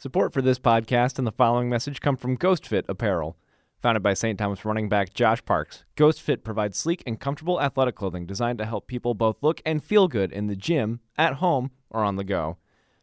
[0.00, 3.36] Support for this podcast and the following message come from GhostFit Apparel.
[3.82, 4.38] Founded by St.
[4.38, 8.86] Thomas running back Josh Parks, GhostFit provides sleek and comfortable athletic clothing designed to help
[8.86, 12.56] people both look and feel good in the gym, at home, or on the go.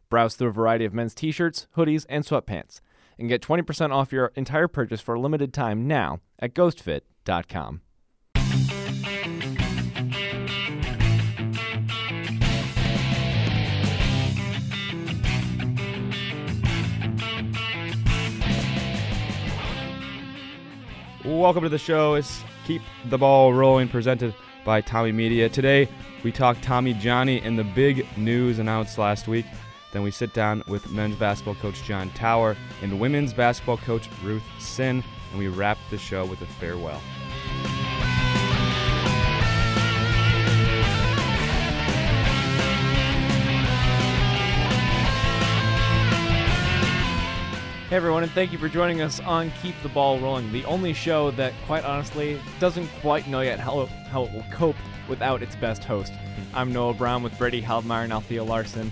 [0.09, 2.81] Browse through a variety of men's t shirts, hoodies, and sweatpants,
[3.19, 7.81] and get 20% off your entire purchase for a limited time now at ghostfit.com.
[21.37, 22.15] Welcome to the show.
[22.15, 24.33] It's Keep the Ball Rolling, presented
[24.65, 25.47] by Tommy Media.
[25.47, 25.87] Today,
[26.23, 29.45] we talk Tommy Johnny and the big news announced last week.
[29.93, 34.41] Then we sit down with men's basketball coach John Tauer and women's basketball coach Ruth
[34.57, 36.99] Sinn, and we wrap the show with a farewell.
[47.89, 50.91] Hey everyone, and thank you for joining us on Keep the Ball Rolling, the only
[50.91, 54.75] show that, quite honestly, doesn't quite know yet how, how it will cope
[55.07, 56.11] without its best host.
[56.53, 58.91] I'm Noah Brown with Brady Haldmeyer and Althea Larson.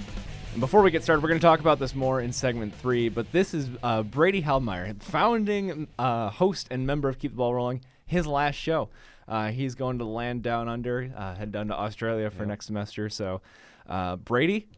[0.54, 3.10] And before we get started, we're going to talk about this more in segment three,
[3.10, 7.54] but this is uh, Brady Haldmeyer, founding uh, host and member of Keep the Ball
[7.54, 8.88] Rolling, his last show.
[9.28, 13.10] Uh, he's going to land down under, uh, head down to Australia for next semester.
[13.10, 13.42] So,
[13.90, 14.70] uh, Brady,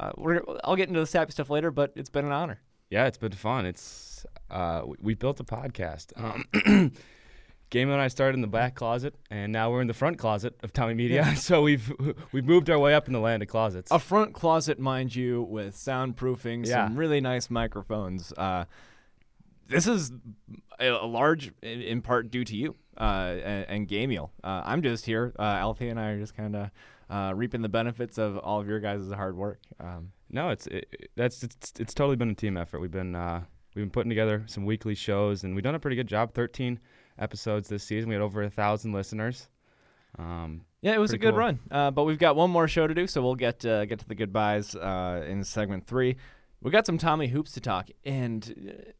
[0.00, 2.62] uh, we're, I'll get into the sappy stuff later, but it's been an honor.
[2.90, 3.66] Yeah, it's been fun.
[3.66, 6.12] It's uh, we, we built a podcast.
[6.16, 6.92] Um,
[7.70, 10.54] Game and I started in the back closet, and now we're in the front closet
[10.62, 11.36] of Tommy Media.
[11.36, 11.92] so we've
[12.32, 13.90] we've moved our way up in the land of closets.
[13.90, 16.86] A front closet, mind you, with soundproofing, Yeah.
[16.86, 18.32] some really nice microphones.
[18.38, 18.64] Uh,
[19.68, 20.12] this is
[20.80, 24.30] a, a large, in, part, due to you uh, and, and Gamiel.
[24.42, 25.34] Uh, I'm just here.
[25.38, 26.70] Uh, Alfie and I are just kind of
[27.10, 29.60] uh, reaping the benefits of all of your guys' hard work.
[29.78, 32.80] Um, No, it's it, that's it's, it's totally been a team effort.
[32.80, 33.42] We've been uh,
[33.74, 36.34] we've been putting together some weekly shows, and we've done a pretty good job.
[36.34, 36.78] Thirteen
[37.18, 38.08] episodes this season.
[38.08, 39.48] We had over a thousand listeners.
[40.18, 41.38] Um, Yeah, it was a good cool.
[41.38, 41.58] run.
[41.70, 44.08] Uh, but we've got one more show to do, so we'll get uh, get to
[44.08, 46.16] the goodbyes uh, in segment three.
[46.60, 48.90] We got some Tommy hoops to talk, and uh,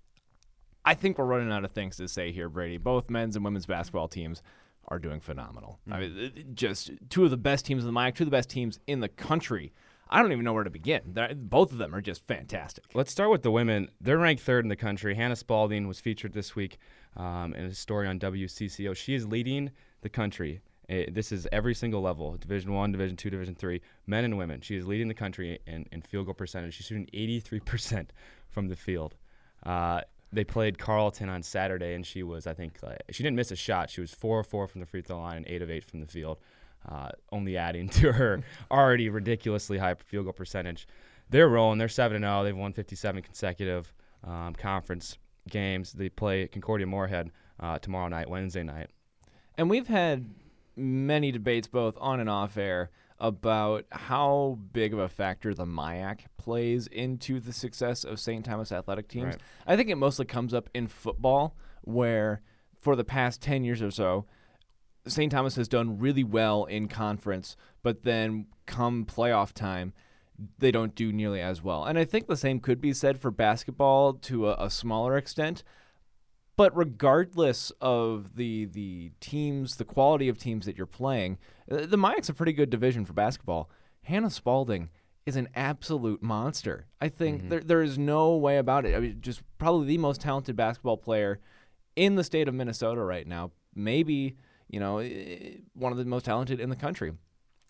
[0.84, 2.78] I think we're running out of things to say here, Brady.
[2.78, 4.42] Both men's and women's basketball teams
[4.88, 5.78] are doing phenomenal.
[5.90, 8.28] I mean, it- it- just two of the best teams in the MIAC, two of
[8.30, 9.72] the best teams in the country.
[10.10, 11.02] I don't even know where to begin.
[11.06, 12.84] They're, both of them are just fantastic.
[12.94, 13.90] Let's start with the women.
[14.00, 15.14] They're ranked third in the country.
[15.14, 16.78] Hannah Spalding was featured this week
[17.16, 18.96] um, in a story on WCCO.
[18.96, 19.70] She is leading
[20.00, 20.60] the country.
[20.88, 24.60] Eh, this is every single level: Division One, Division Two, Division Three, men and women.
[24.60, 26.74] She is leading the country in, in field goal percentage.
[26.74, 28.08] She's shooting 83%
[28.48, 29.14] from the field.
[29.64, 30.00] Uh,
[30.32, 32.78] they played Carleton on Saturday, and she was, I think,
[33.10, 33.90] she didn't miss a shot.
[33.90, 36.00] She was four of four from the free throw line and eight of eight from
[36.00, 36.38] the field,
[36.90, 40.86] uh, only adding to her already ridiculously high field goal percentage.
[41.30, 41.78] They're rolling.
[41.78, 42.44] They're seven and zero.
[42.44, 43.92] They've won 57 consecutive
[44.24, 45.18] um, conference
[45.48, 45.92] games.
[45.92, 48.88] They play Concordia Moorhead uh, tomorrow night, Wednesday night.
[49.56, 50.30] And we've had
[50.76, 56.20] many debates, both on and off air, about how big of a factor the MIAC
[56.36, 58.44] plays into the success of St.
[58.44, 59.34] Thomas athletic teams.
[59.34, 59.42] Right.
[59.66, 62.42] I think it mostly comes up in football, where
[62.80, 64.26] for the past 10 years or so,
[65.08, 65.32] St.
[65.32, 69.92] Thomas has done really well in conference, but then come playoff time,
[70.58, 71.84] they don't do nearly as well.
[71.84, 75.62] And I think the same could be said for basketball to a, a smaller extent.
[76.56, 81.38] But regardless of the the teams, the quality of teams that you're playing,
[81.70, 83.70] uh, the MIAC's a pretty good division for basketball.
[84.02, 84.90] Hannah Spalding
[85.24, 86.86] is an absolute monster.
[87.00, 88.96] I think there there is no way about it.
[88.96, 91.38] I mean, just probably the most talented basketball player
[91.94, 93.52] in the state of Minnesota right now.
[93.74, 94.36] Maybe
[94.68, 97.12] you know eh, one of the most talented in the country.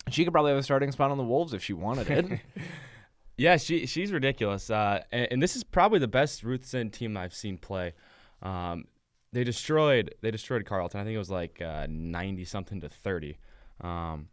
[0.09, 2.39] She could probably have a starting spot on the Wolves if she wanted it.
[3.39, 4.69] Yeah, she she's ridiculous.
[4.69, 7.93] Uh, and, and this is probably the best Ruth Sinn team I've seen play.
[8.41, 8.83] Um,
[9.31, 10.99] they destroyed they destroyed Carleton.
[10.99, 13.37] I think it was like uh, ninety something to thirty
[13.79, 14.27] um,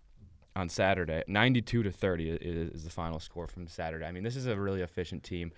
[0.57, 1.23] on Saturday.
[1.29, 4.05] Ninety two to thirty is, is the final score from Saturday.
[4.05, 5.53] I mean, this is a really efficient team.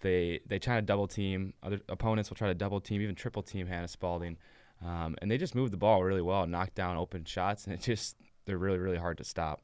[0.00, 1.52] They they try to double team.
[1.62, 4.38] Other opponents will try to double team, even triple team Hannah Spalding,
[4.82, 7.80] um, and they just move the ball really well, knock down open shots, and it
[7.80, 8.16] just
[8.46, 9.60] they're really really hard to stop.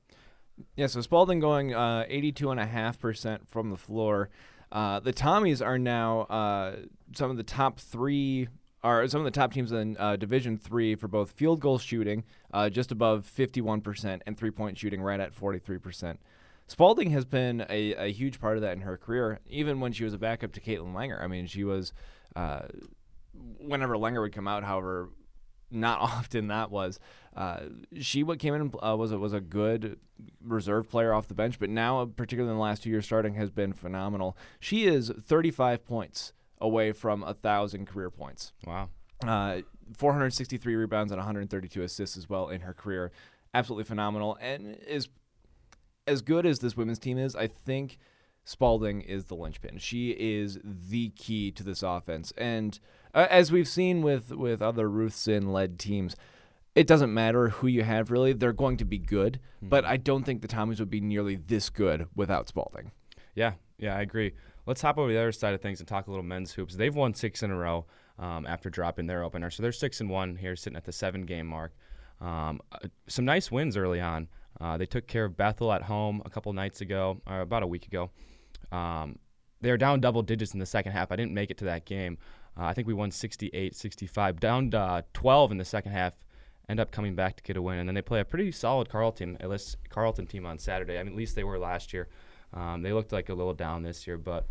[0.77, 4.29] Yeah, so Spalding going uh, 82.5% from the floor.
[4.73, 6.77] Uh, the Tommies are now uh,
[7.15, 8.49] some of the top three,
[8.83, 12.25] are some of the top teams in uh, Division Three for both field goal shooting,
[12.53, 16.19] uh, just above 51%, and three point shooting right at 43%.
[16.67, 20.05] Spalding has been a, a huge part of that in her career, even when she
[20.05, 21.21] was a backup to Caitlin Langer.
[21.21, 21.93] I mean, she was,
[22.37, 22.61] uh,
[23.59, 25.11] whenever Langer would come out, however
[25.71, 26.99] not often that was.
[27.37, 27.61] Uh,
[28.01, 29.99] she what came in uh, was a, was a good
[30.43, 33.51] reserve player off the bench, but now, particularly in the last two years, starting has
[33.51, 34.37] been phenomenal.
[34.59, 38.53] She is 35 points away from a thousand career points.
[38.67, 38.91] Wow.
[39.27, 39.61] Uh,
[39.97, 43.13] 463 rebounds and 132 assists as well in her career.
[43.55, 45.09] Absolutely phenomenal, and is
[46.07, 47.35] as good as this women's team is.
[47.35, 47.99] I think
[48.45, 49.79] Spalding is the linchpin.
[49.79, 52.79] She is the key to this offense, and
[53.15, 56.17] uh, as we've seen with with other Ruthson led teams,
[56.75, 59.41] it doesn't matter who you have really; they're going to be good.
[59.57, 59.69] Mm-hmm.
[59.69, 62.93] But I don't think the Tommies would be nearly this good without Spalding.
[63.35, 64.33] Yeah, yeah, I agree.
[64.67, 66.77] Let's hop over the other side of things and talk a little men's hoops.
[66.77, 67.87] They've won six in a row
[68.19, 71.23] um, after dropping their opener, so they're six and one here, sitting at the seven
[71.23, 71.73] game mark.
[72.21, 74.29] Um, uh, some nice wins early on.
[74.61, 77.67] Uh, they took care of Bethel at home a couple nights ago, or about a
[77.67, 78.11] week ago.
[78.71, 79.19] Um,
[79.61, 81.13] they were down double digits in the second half.
[81.13, 82.19] I didn't make it to that game.
[82.61, 86.13] Uh, I think we won 68 65, down uh, 12 in the second half.
[86.69, 88.89] End up coming back to get a win, and then they play a pretty solid
[88.89, 90.99] Carleton, at least Carleton team on Saturday.
[90.99, 92.09] I mean, at least they were last year.
[92.53, 94.47] Um, they looked like a little down this year, but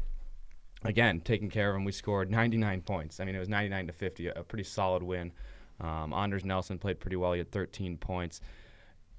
[0.83, 3.19] again, taking care of them, we scored 99 points.
[3.19, 5.31] I mean, it was 99 to 50, a, a pretty solid win.
[5.79, 7.33] Um, Anders Nelson played pretty well.
[7.33, 8.41] He had 13 points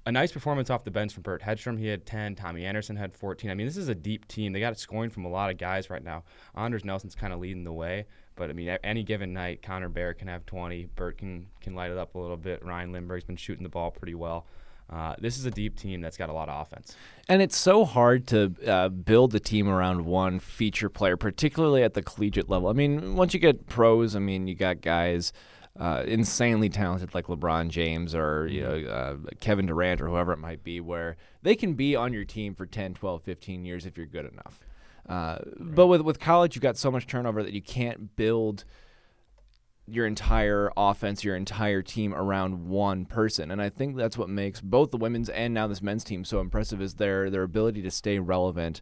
[0.05, 1.77] a nice performance off the bench from Bert Hedstrom.
[1.77, 2.35] He had 10.
[2.35, 3.51] Tommy Anderson had 14.
[3.51, 4.51] I mean, this is a deep team.
[4.51, 6.23] They got scoring from a lot of guys right now.
[6.55, 8.05] Anders Nelson's kind of leading the way,
[8.35, 10.87] but I mean, any given night, Connor Barrett can have 20.
[10.95, 12.65] Bert can can light it up a little bit.
[12.65, 14.47] Ryan Lindbergh's been shooting the ball pretty well.
[14.89, 16.97] Uh, this is a deep team that's got a lot of offense.
[17.29, 21.93] And it's so hard to uh, build a team around one feature player, particularly at
[21.93, 22.67] the collegiate level.
[22.67, 25.31] I mean, once you get pros, I mean, you got guys
[25.79, 29.25] uh, insanely talented like LeBron James or you know mm-hmm.
[29.25, 32.53] uh, Kevin Durant or whoever it might be, where they can be on your team
[32.53, 34.59] for 10, 12, 15 years if you're good enough.
[35.07, 35.75] Uh, right.
[35.75, 38.65] But with with college, you've got so much turnover that you can't build
[39.87, 43.51] your entire offense, your entire team around one person.
[43.51, 46.39] And I think that's what makes both the women's and now this men's team so
[46.39, 48.81] impressive is their their ability to stay relevant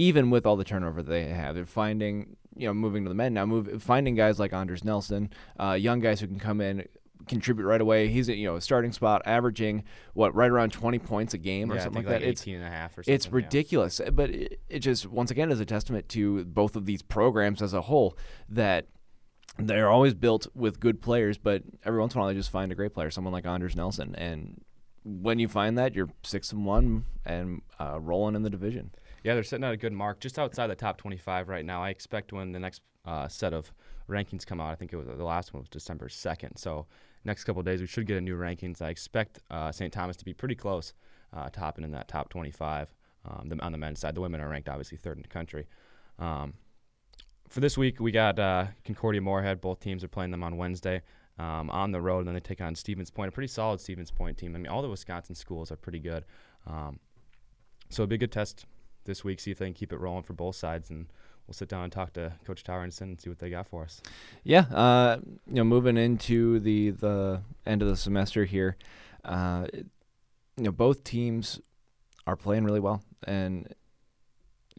[0.00, 1.54] even with all the turnover they have.
[1.54, 5.28] They're finding, you know, moving to the men now, move finding guys like Anders Nelson,
[5.60, 6.86] uh, young guys who can come in,
[7.28, 8.08] contribute right away.
[8.08, 11.74] He's you know a starting spot, averaging what right around 20 points a game or
[11.74, 12.28] yeah, something like, like, that.
[12.28, 13.14] it's and a half or something.
[13.14, 14.08] It's ridiculous, yeah.
[14.08, 17.74] but it, it just once again is a testament to both of these programs as
[17.74, 18.16] a whole
[18.48, 18.86] that
[19.58, 22.72] they're always built with good players, but every once in a while they just find
[22.72, 24.62] a great player, someone like Anders Nelson, and
[25.04, 28.92] when you find that, you're six and one and uh, rolling in the division.
[29.22, 31.82] Yeah, they're sitting at a good mark, just outside the top 25 right now.
[31.82, 33.72] I expect when the next uh, set of
[34.08, 36.58] rankings come out, I think it was the last one was December 2nd.
[36.58, 36.86] So
[37.24, 38.80] next couple days we should get a new rankings.
[38.80, 39.92] I expect uh, St.
[39.92, 40.94] Thomas to be pretty close,
[41.34, 42.94] uh, topping in that top 25
[43.26, 44.14] um, the, on the men's side.
[44.14, 45.66] The women are ranked obviously third in the country.
[46.18, 46.54] Um,
[47.48, 49.60] for this week, we got uh, Concordia Moorhead.
[49.60, 51.02] Both teams are playing them on Wednesday.
[51.38, 54.10] Um, on the road, and then they take on Stevens Point, a pretty solid Stevens
[54.10, 54.54] Point team.
[54.54, 56.26] I mean, all the Wisconsin schools are pretty good.
[56.66, 57.00] Um,
[57.88, 58.66] so it'll be a good test
[59.04, 61.06] this week, see if they can keep it rolling for both sides, and
[61.46, 64.00] we'll sit down and talk to Coach Towerson and see what they got for us.
[64.44, 68.76] Yeah, uh, you know, moving into the the end of the semester here,
[69.24, 71.60] uh, you know, both teams
[72.26, 73.74] are playing really well, and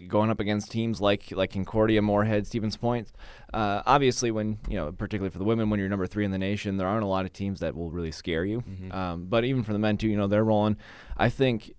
[0.07, 3.09] going up against teams like like Concordia, Moorhead, Stevens Point.
[3.53, 6.37] Uh, obviously, when you know, particularly for the women, when you're number three in the
[6.37, 8.61] nation, there aren't a lot of teams that will really scare you.
[8.61, 8.91] Mm-hmm.
[8.91, 10.77] Um, but even for the men too, you know, they're rolling.
[11.17, 11.73] I think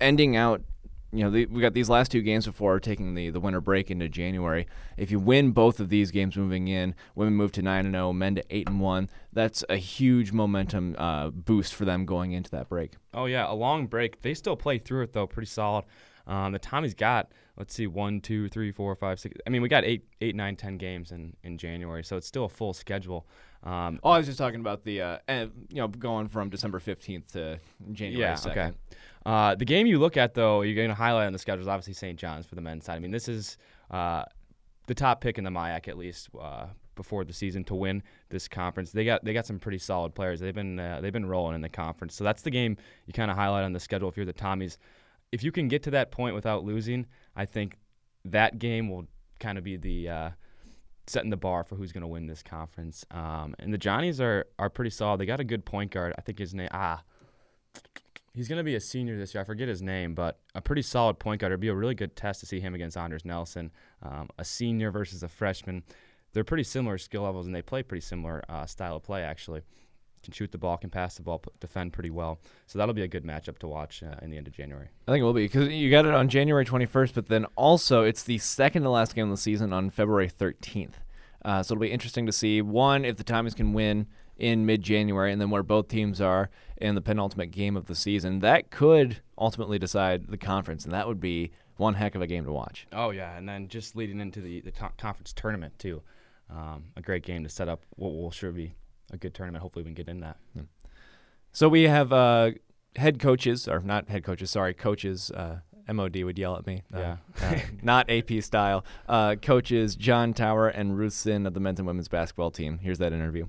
[0.00, 0.62] ending out
[1.12, 3.90] you know, the, we got these last two games before taking the, the winter break
[3.90, 4.66] into January.
[4.96, 8.08] If you win both of these games moving in, women move to nine and zero,
[8.08, 9.08] oh, men to eight and one.
[9.32, 12.92] That's a huge momentum uh, boost for them going into that break.
[13.12, 14.22] Oh yeah, a long break.
[14.22, 15.84] They still play through it though, pretty solid.
[16.26, 19.36] Um, the Tommy's got let's see, one, two, three, four, five, six.
[19.46, 22.46] I mean, we got eight, eight, nine, ten games in in January, so it's still
[22.46, 23.26] a full schedule.
[23.62, 27.32] Um, oh, I was just talking about the, uh, you know, going from December fifteenth
[27.32, 27.60] to
[27.92, 28.20] January.
[28.20, 28.50] Yeah, 2nd.
[28.50, 28.72] okay.
[29.26, 31.68] Uh, the game you look at, though, you're going to highlight on the schedule is
[31.68, 32.18] obviously St.
[32.18, 32.96] John's for the men's side.
[32.96, 33.58] I mean, this is
[33.90, 34.24] uh,
[34.86, 38.48] the top pick in the MIAC, at least uh, before the season, to win this
[38.48, 38.92] conference.
[38.92, 40.40] They got they got some pretty solid players.
[40.40, 42.14] They've been uh, they've been rolling in the conference.
[42.14, 42.76] So that's the game
[43.06, 44.78] you kind of highlight on the schedule if you're the Tommies.
[45.32, 47.76] If you can get to that point without losing, I think
[48.24, 49.06] that game will
[49.38, 50.30] kind of be the uh,
[51.10, 53.04] setting the bar for who's going to win this conference.
[53.10, 55.20] Um, and the Johnnies are are pretty solid.
[55.20, 56.14] They got a good point guard.
[56.16, 57.02] I think his name ah
[58.32, 59.40] He's going to be a senior this year.
[59.40, 61.50] I forget his name, but a pretty solid point guard.
[61.50, 64.92] It'd be a really good test to see him against Anders Nelson, um, a senior
[64.92, 65.82] versus a freshman.
[66.32, 69.62] They're pretty similar skill levels, and they play pretty similar uh, style of play, actually.
[70.22, 72.38] Can shoot the ball, can pass the ball, defend pretty well.
[72.66, 74.88] So that'll be a good matchup to watch uh, in the end of January.
[75.08, 78.02] I think it will be because you got it on January 21st, but then also
[78.02, 80.94] it's the second to last game of the season on February 13th.
[81.42, 85.32] Uh, so it'll be interesting to see one if the Tommies can win in mid-January,
[85.32, 89.20] and then where both teams are in the penultimate game of the season, that could
[89.38, 92.86] ultimately decide the conference, and that would be one heck of a game to watch.
[92.92, 96.02] Oh yeah, and then just leading into the the conference tournament too,
[96.50, 98.74] um, a great game to set up what will sure be
[99.10, 99.62] a good tournament.
[99.62, 100.36] Hopefully, we can get in that.
[100.54, 100.62] Yeah.
[101.52, 102.52] So we have uh,
[102.96, 105.30] head coaches, or not head coaches, sorry, coaches.
[105.30, 105.60] Uh,
[105.92, 106.82] MOD would yell at me.
[106.94, 107.16] Uh, yeah.
[107.42, 108.84] uh, not AP style.
[109.08, 112.78] Uh, coaches John Tauer and Ruth Sinn of the men's and women's basketball team.
[112.78, 113.46] Here's that interview.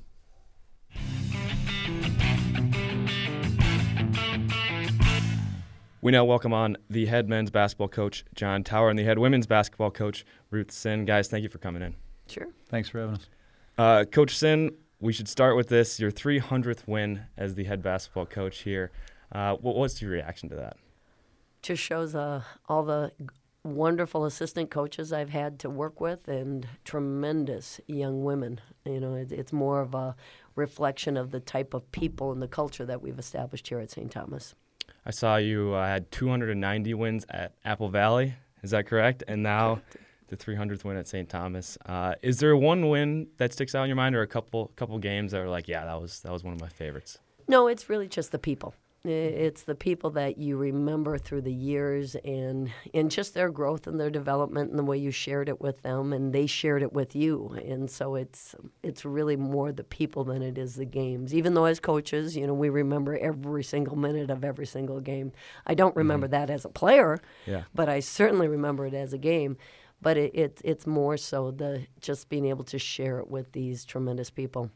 [6.04, 9.46] We now welcome on the head men's basketball coach, John Tauer, and the head women's
[9.46, 11.06] basketball coach, Ruth Sinn.
[11.06, 11.96] Guys, thank you for coming in.
[12.28, 12.48] Sure.
[12.70, 13.30] Thanks for having us.
[13.78, 14.72] Uh, coach Sinn,
[15.02, 18.92] we should start with this your 300th win as the head basketball coach here.
[19.32, 20.78] Uh, what, what's your reaction to that?
[21.64, 23.12] Just shows uh, all the
[23.64, 28.62] wonderful assistant coaches I've had to work with and tremendous young women.
[28.86, 30.16] You know, it, it's more of a
[30.56, 34.12] reflection of the type of people and the culture that we've established here at St.
[34.12, 34.56] Thomas.
[35.06, 38.36] I saw you uh, had 290 wins at Apple Valley.
[38.62, 39.24] Is that correct?
[39.28, 39.98] And now correct.
[40.32, 41.30] The 300th win at St.
[41.30, 41.78] Thomas.
[41.86, 44.98] Uh, is there one win that sticks out in your mind, or a couple couple
[44.98, 47.20] games that are like, yeah, that was that was one of my favorites?
[47.48, 48.74] No, it's really just the people.
[49.04, 54.00] It's the people that you remember through the years and and just their growth and
[54.00, 57.16] their development and the way you shared it with them and they shared it with
[57.16, 57.50] you.
[57.66, 61.34] And so it's it's really more the people than it is the games.
[61.34, 65.32] Even though as coaches, you know, we remember every single minute of every single game.
[65.66, 66.48] I don't remember mm-hmm.
[66.48, 67.64] that as a player, yeah.
[67.74, 69.58] but I certainly remember it as a game.
[70.02, 73.86] But it, it it's more so the just being able to share it with these
[73.86, 74.72] tremendous people.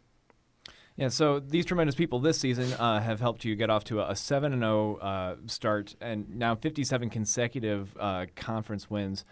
[0.97, 4.15] Yeah, so these tremendous people this season uh, have helped you get off to a,
[4.15, 9.25] 7 and 0 uh, start and now 57 consecutive uh, conference wins.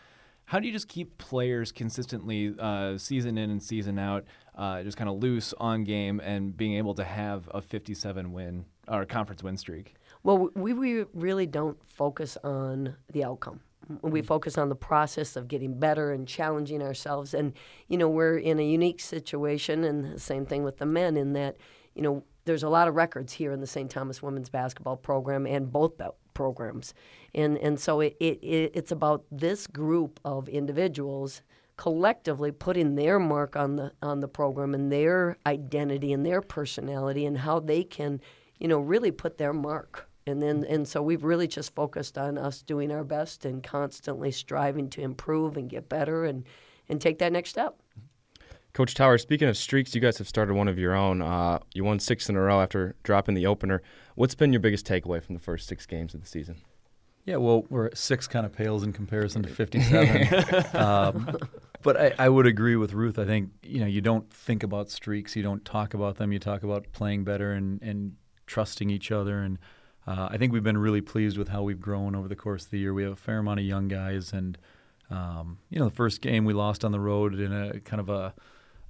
[0.45, 4.97] How do you just keep players consistently uh, season in and season out, uh, just
[4.97, 9.41] kind of loose on game and being able to have a 57 win or conference
[9.41, 9.95] win streak?
[10.21, 13.61] Well, we, we really don't focus on the outcome
[14.01, 14.25] we mm.
[14.25, 17.33] focus on the process of getting better and challenging ourselves.
[17.33, 17.53] And,
[17.87, 21.33] you know, we're in a unique situation, and the same thing with the men, in
[21.33, 21.57] that,
[21.95, 23.89] you know, there's a lot of records here in the St.
[23.89, 25.93] Thomas women's basketball program and both
[26.33, 26.93] programs.
[27.33, 31.41] And, and so it, it, it's about this group of individuals
[31.77, 37.25] collectively putting their mark on the, on the program and their identity and their personality
[37.25, 38.21] and how they can,
[38.59, 42.37] you know, really put their mark and then and so we've really just focused on
[42.37, 46.45] us doing our best and constantly striving to improve and get better and
[46.89, 47.75] and take that next step.
[48.73, 51.21] Coach Tauer, speaking of streaks, you guys have started one of your own.
[51.21, 53.83] Uh, you won six in a row after dropping the opener.
[54.15, 56.55] What's been your biggest takeaway from the first six games of the season?
[57.25, 60.65] Yeah, well, we're six kind of pales in comparison to 57.
[60.75, 61.37] um,
[61.83, 63.19] but I, I, would agree with Ruth.
[63.19, 66.31] I think you know you don't think about streaks, you don't talk about them.
[66.31, 68.15] You talk about playing better and, and
[68.47, 69.59] trusting each other and
[70.07, 72.71] uh, I think we've been really pleased with how we've grown over the course of
[72.71, 72.93] the year.
[72.93, 74.57] We have a fair amount of young guys, and
[75.09, 78.09] um, you know, the first game we lost on the road in a kind of
[78.09, 78.33] a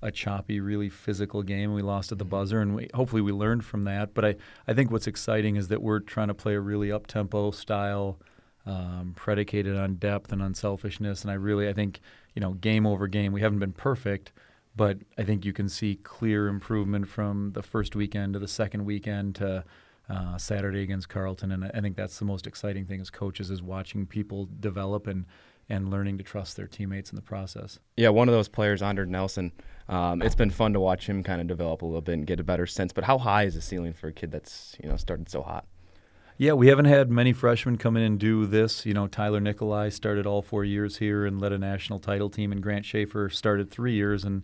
[0.03, 1.73] a choppy, really physical game.
[1.73, 2.31] We lost at the mm-hmm.
[2.31, 4.13] buzzer, and we, hopefully we learned from that.
[4.13, 4.35] But I,
[4.67, 8.19] I think what's exciting is that we're trying to play a really up tempo style,
[8.65, 11.21] um, predicated on depth and unselfishness.
[11.21, 12.01] And I really, I think,
[12.35, 14.33] you know, game over game, we haven't been perfect,
[14.75, 18.85] but I think you can see clear improvement from the first weekend to the second
[18.85, 19.63] weekend to
[20.09, 23.61] uh, Saturday against Carleton, and I think that's the most exciting thing as coaches is
[23.61, 25.25] watching people develop and
[25.69, 27.79] and learning to trust their teammates in the process.
[27.95, 29.53] Yeah, one of those players, Anders Nelson.
[29.87, 32.39] Um, it's been fun to watch him kind of develop a little bit and get
[32.39, 32.91] a better sense.
[32.91, 35.65] But how high is the ceiling for a kid that's you know started so hot?
[36.37, 38.85] Yeah, we haven't had many freshmen come in and do this.
[38.85, 42.51] You know, Tyler Nikolai started all four years here and led a national title team,
[42.51, 44.43] and Grant Schaefer started three years and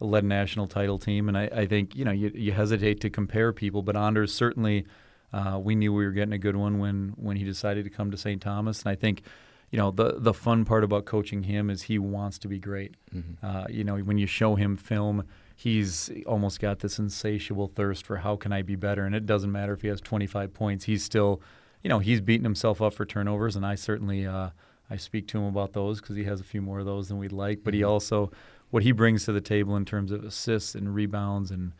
[0.00, 1.28] led a national title team.
[1.28, 4.86] And I, I think you know you, you hesitate to compare people, but Anders certainly
[5.32, 8.10] uh, we knew we were getting a good one when when he decided to come
[8.10, 8.40] to St.
[8.40, 8.82] Thomas.
[8.82, 9.22] And I think
[9.70, 12.94] you know the the fun part about coaching him is he wants to be great.
[13.14, 13.44] Mm-hmm.
[13.44, 15.24] Uh, you know when you show him film.
[15.60, 19.50] He's almost got this insatiable thirst for how can I be better, and it doesn't
[19.50, 20.84] matter if he has 25 points.
[20.84, 21.42] He's still,
[21.82, 24.50] you know, he's beating himself up for turnovers, and I certainly uh,
[24.88, 27.18] I speak to him about those because he has a few more of those than
[27.18, 27.64] we'd like.
[27.64, 27.90] But he mm-hmm.
[27.90, 28.30] also
[28.70, 31.72] what he brings to the table in terms of assists and rebounds and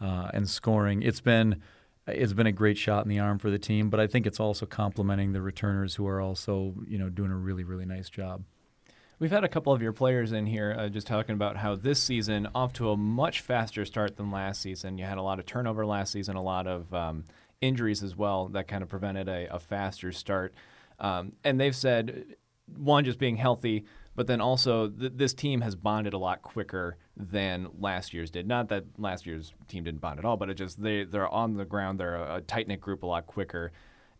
[0.00, 1.02] uh, and scoring.
[1.02, 1.62] It's been
[2.06, 4.38] it's been a great shot in the arm for the team, but I think it's
[4.38, 8.44] also complementing the returners who are also you know doing a really really nice job.
[9.18, 12.02] We've had a couple of your players in here uh, just talking about how this
[12.02, 14.98] season off to a much faster start than last season.
[14.98, 17.24] You had a lot of turnover last season, a lot of um,
[17.62, 20.52] injuries as well that kind of prevented a, a faster start.
[21.00, 22.36] Um, and they've said
[22.76, 23.86] one just being healthy
[24.16, 28.48] but then also th- this team has bonded a lot quicker than last year's did.
[28.48, 31.54] Not that last year's team didn't bond at all, but it just they they're on
[31.54, 32.00] the ground.
[32.00, 33.70] They're a, a tight knit group a lot quicker.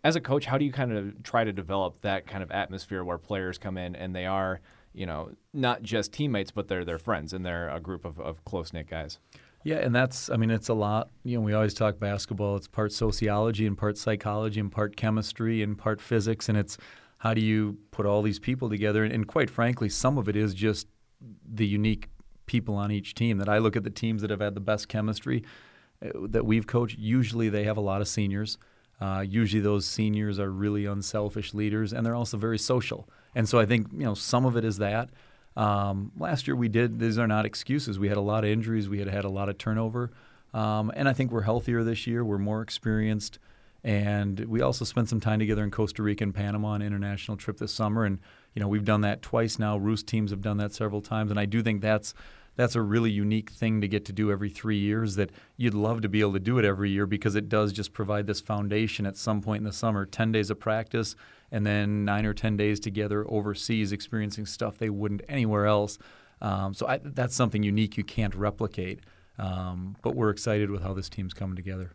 [0.05, 3.03] As a coach, how do you kind of try to develop that kind of atmosphere
[3.03, 4.61] where players come in and they are,
[4.93, 8.45] you know, not just teammates, but they're their friends and they're a group of, of
[8.45, 9.19] close knit guys?
[9.65, 11.11] Yeah, and that's I mean it's a lot.
[11.25, 12.55] You know, we always talk basketball.
[12.55, 16.79] It's part sociology and part psychology and part chemistry and part physics, and it's
[17.19, 19.05] how do you put all these people together?
[19.05, 20.87] And, and quite frankly, some of it is just
[21.45, 22.09] the unique
[22.47, 23.39] people on each team.
[23.39, 25.45] That I look at the teams that have had the best chemistry
[26.05, 26.99] uh, that we've coached.
[26.99, 28.59] Usually, they have a lot of seniors.
[29.01, 33.09] Uh, usually, those seniors are really unselfish leaders, and they're also very social.
[33.35, 35.11] And so, I think you know some of it is that.
[35.57, 36.99] Um, last year we did.
[36.99, 37.99] These are not excuses.
[37.99, 38.89] We had a lot of injuries.
[38.91, 40.13] We had had a lot of turnover,
[40.53, 42.25] um, and I think we're healthier this year.
[42.25, 43.39] We're more experienced,
[43.87, 47.37] and we also spent some time together in Costa Rica and Panama on an international
[47.37, 48.05] trip this summer.
[48.05, 48.19] And
[48.53, 49.77] you know we've done that twice now.
[49.77, 52.13] Roost teams have done that several times, and I do think that's
[52.57, 55.15] that's a really unique thing to get to do every three years.
[55.15, 57.93] That you'd love to be able to do it every year because it does just
[57.93, 60.05] provide this foundation at some point in the summer.
[60.05, 61.15] Ten days of practice
[61.53, 65.97] and then nine or ten days together overseas, experiencing stuff they wouldn't anywhere else.
[66.41, 69.05] Um, so I, that's something unique you can't replicate.
[69.39, 71.93] Um, but we're excited with how this team's coming together.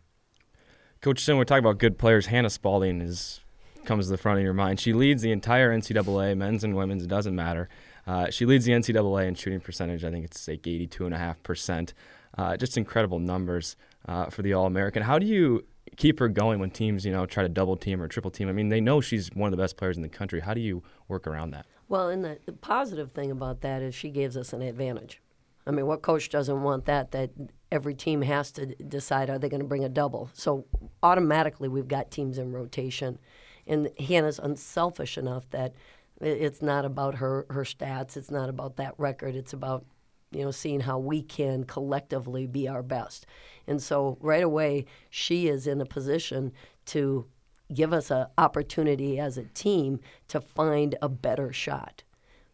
[1.02, 2.26] Coach Sinn, we're talking about good players.
[2.26, 3.40] Hannah Spalding is
[3.84, 4.78] comes to the front of your mind.
[4.78, 7.02] She leads the entire NCAA, men's and women's.
[7.02, 7.68] It doesn't matter.
[8.06, 10.04] Uh, she leads the NCAA in shooting percentage.
[10.04, 11.92] I think it's like 82.5%.
[12.38, 13.74] Uh, just incredible numbers
[14.06, 15.02] uh, for the All American.
[15.02, 15.64] How do you
[15.96, 18.48] keep her going when teams, you know, try to double team or triple team?
[18.48, 20.38] I mean, they know she's one of the best players in the country.
[20.38, 21.66] How do you work around that?
[21.88, 25.20] Well, and the, the positive thing about that is she gives us an advantage.
[25.66, 27.10] I mean, what coach doesn't want that?
[27.10, 27.30] That
[27.72, 30.30] every team has to decide are they going to bring a double.
[30.34, 30.66] So
[31.02, 33.18] automatically we've got teams in rotation,
[33.66, 35.74] and Hannah's unselfish enough that
[36.20, 38.16] it's not about her her stats.
[38.16, 39.34] It's not about that record.
[39.34, 39.86] It's about
[40.30, 43.26] you know seeing how we can collectively be our best.
[43.66, 46.52] And so right away she is in a position
[46.86, 47.26] to
[47.72, 49.98] give us an opportunity as a team
[50.28, 52.02] to find a better shot.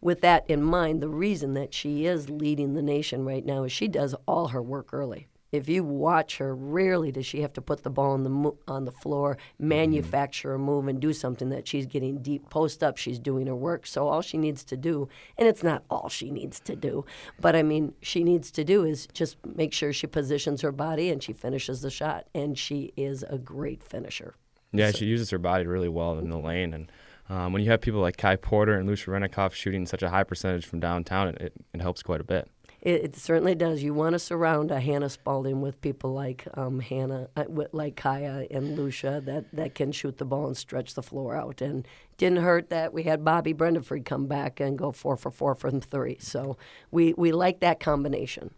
[0.01, 3.73] With that in mind, the reason that she is leading the nation right now is
[3.73, 5.27] she does all her work early.
[5.51, 8.59] If you watch her, rarely does she have to put the ball on the mo-
[8.69, 12.99] on the floor, manufacture a move, and do something that she's getting deep post up.
[12.99, 13.87] She's doing her work.
[13.87, 15.09] So all she needs to do,
[15.39, 17.07] and it's not all she needs to do,
[17.41, 21.11] but I mean, she needs to do is just make sure she positions her body
[21.11, 22.27] and she finishes the shot.
[22.35, 24.35] And she is a great finisher.
[24.73, 26.75] Yeah, she uses her body really well in the lane.
[26.75, 26.93] And
[27.29, 30.25] um, when you have people like Kai Porter and Lucia Renikoff shooting such a high
[30.25, 32.49] percentage from downtown, it, it helps quite a bit.
[32.81, 33.83] It, it, certainly does.
[33.83, 38.47] You want to surround a Hannah Spalding with people like um, Hannah, uh, like Kaya
[38.51, 41.61] and Lucia that, that can shoot the ball and stretch the floor out.
[41.61, 41.87] And
[42.19, 45.81] didn't hurt that we had Bobby Brendefried come back and go four for four from
[45.81, 46.19] three.
[46.21, 46.57] So
[46.91, 48.53] we, we like that combination.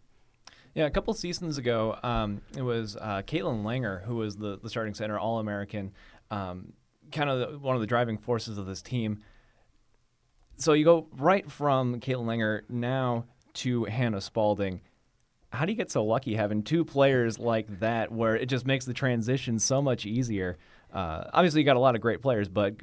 [0.74, 4.70] Yeah, a couple seasons ago, um, it was uh, Caitlin Langer who was the, the
[4.70, 5.92] starting center All American,
[6.30, 6.74] um,
[7.12, 9.20] kind of one of the driving forces of this team.
[10.56, 14.82] So you go right from Caitlin Langer now to Hannah Spalding.
[15.52, 18.84] How do you get so lucky having two players like that where it just makes
[18.84, 20.58] the transition so much easier?
[20.92, 22.74] Uh, obviously, you got a lot of great players, but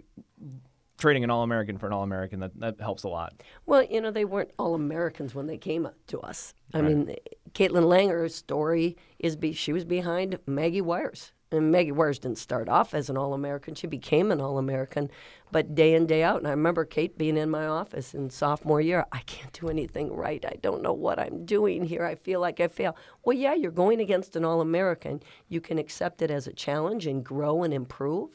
[0.98, 3.42] trading an All American for an All American that, that helps a lot.
[3.66, 6.54] Well, you know, they weren't All Americans when they came to us.
[6.74, 6.96] I right.
[6.96, 7.16] mean,
[7.54, 12.68] Caitlin Langer's story is be, she was behind Maggie Wires and Maggie Wires didn't start
[12.68, 13.74] off as an All American.
[13.74, 15.10] She became an All American,
[15.52, 16.40] but day in, day out.
[16.40, 19.06] And I remember Kate being in my office in sophomore year.
[19.12, 20.44] I can't do anything right.
[20.46, 22.04] I don't know what I'm doing here.
[22.04, 22.98] I feel like I fail.
[23.24, 25.22] Well, yeah, you're going against an All American.
[25.48, 28.30] You can accept it as a challenge and grow and improve.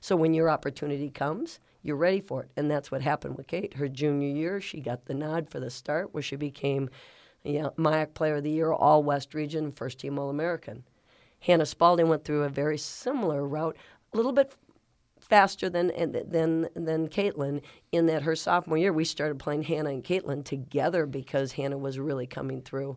[0.00, 2.50] So when your opportunity comes, you're ready for it.
[2.56, 3.74] And that's what happened with Kate.
[3.74, 6.88] Her junior year, she got the nod for the start where she became
[7.44, 10.82] you know, MIAC Player of the Year, All West Region, First Team All American.
[11.44, 13.76] Hannah Spalding went through a very similar route,
[14.12, 14.54] a little bit
[15.20, 17.60] faster than eh, than than Caitlin
[17.92, 21.98] in that her sophomore year we started playing Hannah and Caitlin together because Hannah was
[21.98, 22.96] really coming through.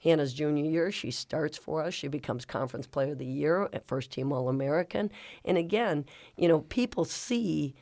[0.00, 1.92] Hannah's junior year, she starts for us.
[1.92, 5.10] She becomes Conference Player of the Year at First Team All American.
[5.44, 6.04] And again,
[6.36, 7.74] you know, people see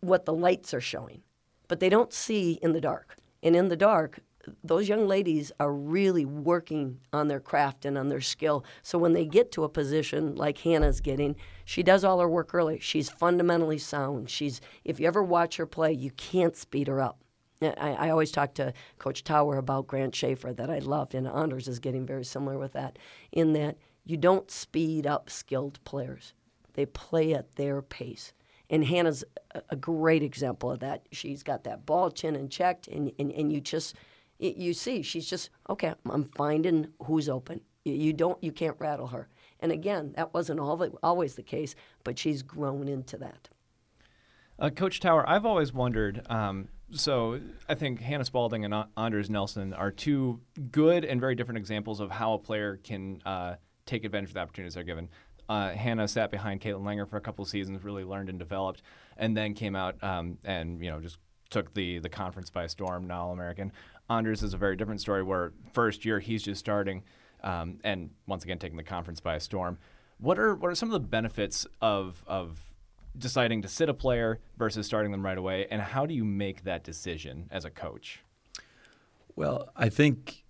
[0.00, 1.22] what the lights are showing,
[1.68, 3.16] but they don't see in the dark.
[3.42, 4.18] And in the dark,
[4.64, 8.64] those young ladies are really working on their craft and on their skill.
[8.82, 12.54] So when they get to a position like Hannah's getting, she does all her work
[12.54, 12.78] early.
[12.80, 14.30] She's fundamentally sound.
[14.30, 17.18] She's if you ever watch her play, you can't speed her up.
[17.62, 21.68] I, I always talk to Coach Tauer about Grant Schaefer that I loved, and Anders
[21.68, 22.98] is getting very similar with that.
[23.30, 26.34] In that you don't speed up skilled players;
[26.74, 28.32] they play at their pace
[28.68, 29.22] And Hannah's
[29.68, 31.06] a, great example of that.
[31.12, 33.94] She's got that ball chin and checked, and, and, and you just
[34.50, 35.94] you see she's just okay.
[36.08, 37.60] I'm finding who's open.
[37.84, 39.28] You, don't you can't rattle her.
[39.60, 41.74] And again, that wasn't the, always the case,
[42.04, 43.48] but she's grown into that.
[44.58, 46.24] Uh, Coach Tauer, I've always wondered.
[46.28, 51.58] Um, so I think Hannah Spalding and Anders Nelson are two good and very different
[51.58, 53.54] examples of how a player can uh,
[53.86, 55.08] take advantage of the opportunities they're given.
[55.48, 58.82] Uh, Hannah sat behind Caitlin Langer for a couple seasons, really learned and developed,
[59.16, 61.18] and then came out um, and you know just
[61.50, 63.06] took the the conference by storm.
[63.06, 63.72] Now All American.
[64.16, 65.22] Anders is a very different story.
[65.22, 67.02] Where first year he's just starting,
[67.42, 69.78] um, and once again taking the conference by a storm.
[70.18, 72.60] What are what are some of the benefits of of
[73.16, 76.64] deciding to sit a player versus starting them right away, and how do you make
[76.64, 78.20] that decision as a coach?
[79.34, 80.44] Well, I think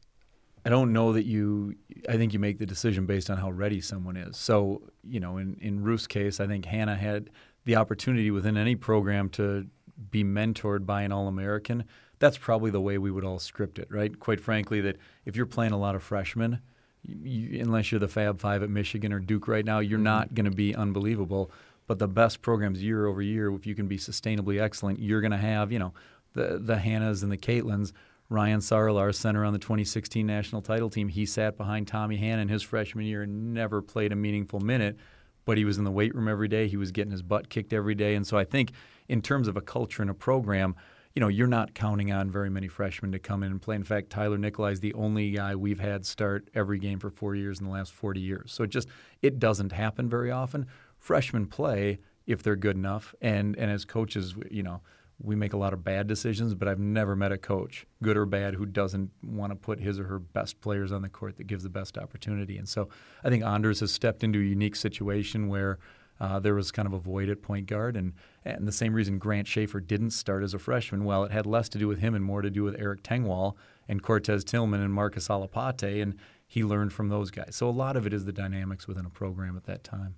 [0.64, 1.74] I don't know that you.
[2.08, 4.36] I think you make the decision based on how ready someone is.
[4.36, 7.30] So, you know, in in Ruth's case, I think Hannah had
[7.64, 9.66] the opportunity within any program to
[10.10, 11.84] be mentored by an All American.
[12.22, 14.16] That's probably the way we would all script it, right?
[14.20, 16.60] Quite frankly, that if you're playing a lot of freshmen,
[17.02, 20.04] you, unless you're the Fab Five at Michigan or Duke right now, you're mm-hmm.
[20.04, 21.50] not going to be unbelievable.
[21.88, 25.32] But the best programs year over year, if you can be sustainably excellent, you're going
[25.32, 25.94] to have, you know,
[26.34, 27.90] the the Hannahs and the Caitlins.
[28.28, 32.48] Ryan Sarl, our center on the 2016 national title team, he sat behind Tommy Hannon
[32.48, 34.96] his freshman year and never played a meaningful minute,
[35.44, 36.68] but he was in the weight room every day.
[36.68, 38.14] He was getting his butt kicked every day.
[38.14, 38.70] And so I think
[39.08, 40.76] in terms of a culture and a program,
[41.14, 43.76] you know, you're not counting on very many freshmen to come in and play.
[43.76, 47.34] In fact, Tyler Nikolai is the only guy we've had start every game for four
[47.34, 48.52] years in the last 40 years.
[48.52, 48.88] So it just
[49.20, 50.66] it doesn't happen very often
[50.98, 53.14] freshmen play if they're good enough.
[53.20, 54.80] And and as coaches, you know,
[55.22, 58.26] we make a lot of bad decisions, but I've never met a coach, good or
[58.26, 61.46] bad, who doesn't want to put his or her best players on the court that
[61.46, 62.58] gives the best opportunity.
[62.58, 62.88] And so
[63.22, 65.78] I think Anders has stepped into a unique situation where
[66.22, 68.12] uh, there was kind of a void at point guard, and
[68.44, 71.04] and the same reason Grant Schaefer didn't start as a freshman.
[71.04, 73.56] Well, it had less to do with him and more to do with Eric Tengwall
[73.88, 76.14] and Cortez Tillman and Marcus Alapate, and
[76.46, 77.56] he learned from those guys.
[77.56, 80.14] So a lot of it is the dynamics within a program at that time.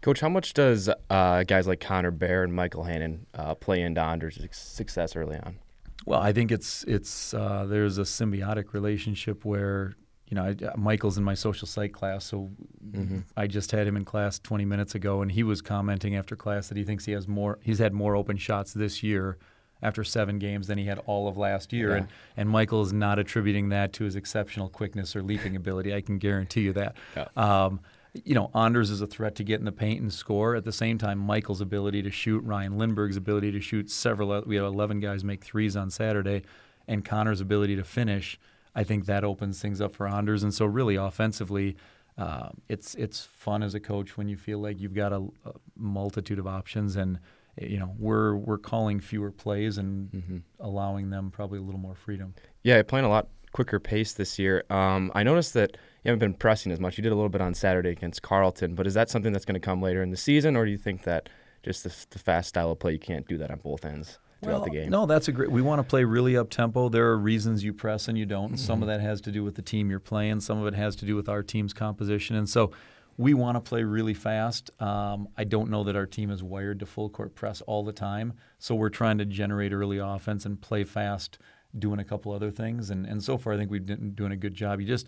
[0.00, 4.00] Coach, how much does uh, guys like Connor Bear and Michael Hannon uh, play into
[4.00, 5.58] Anders' success early on?
[6.06, 9.92] Well, I think it's it's uh, there's a symbiotic relationship where
[10.32, 12.50] you know I, Michael's in my social psych class, so
[12.90, 13.18] mm-hmm.
[13.36, 16.68] I just had him in class 20 minutes ago, and he was commenting after class
[16.68, 19.36] that he thinks he has more he's had more open shots this year
[19.82, 21.90] after seven games than he had all of last year.
[21.90, 21.96] Yeah.
[21.96, 25.94] And, and Michael is not attributing that to his exceptional quickness or leaping ability.
[25.94, 26.96] I can guarantee you that.
[27.14, 27.26] Yeah.
[27.36, 27.80] Um,
[28.24, 30.54] you know, Anders is a threat to get in the paint and score.
[30.56, 34.42] At the same time, Michael's ability to shoot, Ryan Lindberg's ability to shoot several.
[34.46, 36.42] We had 11 guys make threes on Saturday,
[36.88, 38.38] and Connor's ability to finish.
[38.74, 40.42] I think that opens things up for Anders.
[40.42, 41.76] And so, really, offensively,
[42.18, 45.52] uh, it's it's fun as a coach when you feel like you've got a, a
[45.76, 47.18] multitude of options, and
[47.60, 50.38] you know we're we're calling fewer plays and mm-hmm.
[50.60, 52.34] allowing them probably a little more freedom.
[52.62, 54.64] Yeah, playing a lot quicker pace this year.
[54.70, 55.72] Um, I noticed that
[56.04, 56.96] you haven't been pressing as much.
[56.96, 59.54] You did a little bit on Saturday against Carleton, but is that something that's going
[59.54, 61.28] to come later in the season, or do you think that
[61.62, 64.18] just the, the fast style of play you can't do that on both ends?
[64.42, 64.90] Throughout well, the game.
[64.90, 65.50] No, that's a great.
[65.50, 66.88] We want to play really up tempo.
[66.88, 68.46] There are reasons you press and you don't.
[68.46, 68.66] And mm-hmm.
[68.66, 70.40] Some of that has to do with the team you're playing.
[70.40, 72.36] Some of it has to do with our team's composition.
[72.36, 72.72] And so,
[73.16, 74.70] we want to play really fast.
[74.80, 77.92] Um, I don't know that our team is wired to full court press all the
[77.92, 78.34] time.
[78.58, 81.38] So we're trying to generate early offense and play fast,
[81.78, 82.90] doing a couple other things.
[82.90, 84.80] And and so far, I think we've been doing a good job.
[84.80, 85.06] You just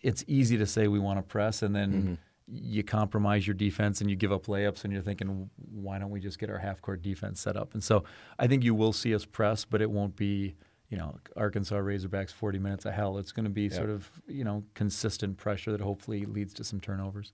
[0.00, 2.14] it's easy to say we want to press and then mm-hmm.
[2.48, 6.20] You compromise your defense and you give up layups and you're thinking why don't we
[6.20, 8.04] just get our half court defense set up and so
[8.38, 10.54] i think you will see us press but it won't be
[10.88, 14.44] you know arkansas razorbacks 40 minutes of hell it's going to be sort of you
[14.44, 17.32] know consistent pressure that hopefully leads to some turnovers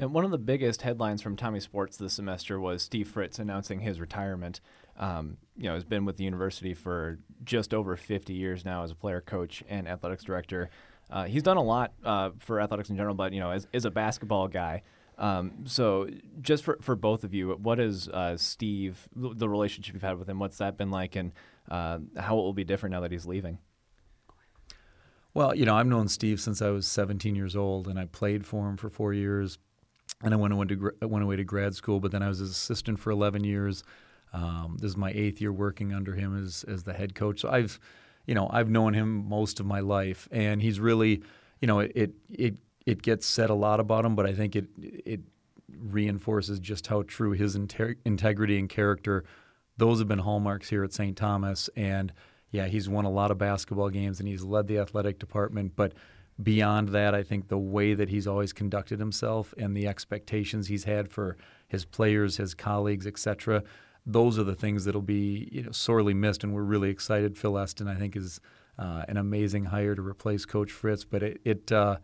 [0.00, 3.80] and one of the biggest headlines from Tommy Sports this semester was Steve Fritz announcing
[3.80, 4.62] his retirement.
[4.98, 8.90] Um, you know, he's been with the university for just over 50 years now as
[8.90, 10.70] a player, coach, and athletics director.
[11.10, 13.90] Uh, he's done a lot uh, for athletics in general, but you know, as, a
[13.90, 14.82] basketball guy.
[15.18, 16.08] Um, so,
[16.40, 20.28] just for, for both of you, what is uh, Steve, the relationship you've had with
[20.28, 21.32] him, what's that been like, and
[21.70, 23.58] uh, how it will be different now that he's leaving?
[25.34, 28.46] Well, you know, I've known Steve since I was 17 years old, and I played
[28.46, 29.58] for him for four years.
[30.22, 32.50] And I went, went, to, went away to grad school, but then I was his
[32.50, 33.84] assistant for 11 years.
[34.32, 37.40] Um, this is my eighth year working under him as, as the head coach.
[37.40, 37.78] So I've
[38.30, 41.20] you know, I've known him most of my life, and he's really,
[41.60, 42.54] you know, it it it,
[42.86, 45.22] it gets said a lot about him, but I think it it
[45.76, 49.24] reinforces just how true his inter- integrity and character.
[49.78, 51.16] Those have been hallmarks here at St.
[51.16, 52.12] Thomas, and
[52.52, 55.92] yeah, he's won a lot of basketball games and he's led the athletic department, but
[56.40, 60.84] beyond that, I think the way that he's always conducted himself and the expectations he's
[60.84, 63.64] had for his players, his colleagues, etc.
[64.12, 67.36] Those are the things that'll be you know, sorely missed, and we're really excited.
[67.36, 68.40] Phil Esten, I think, is
[68.78, 71.04] uh, an amazing hire to replace Coach Fritz.
[71.04, 71.98] But it, it uh,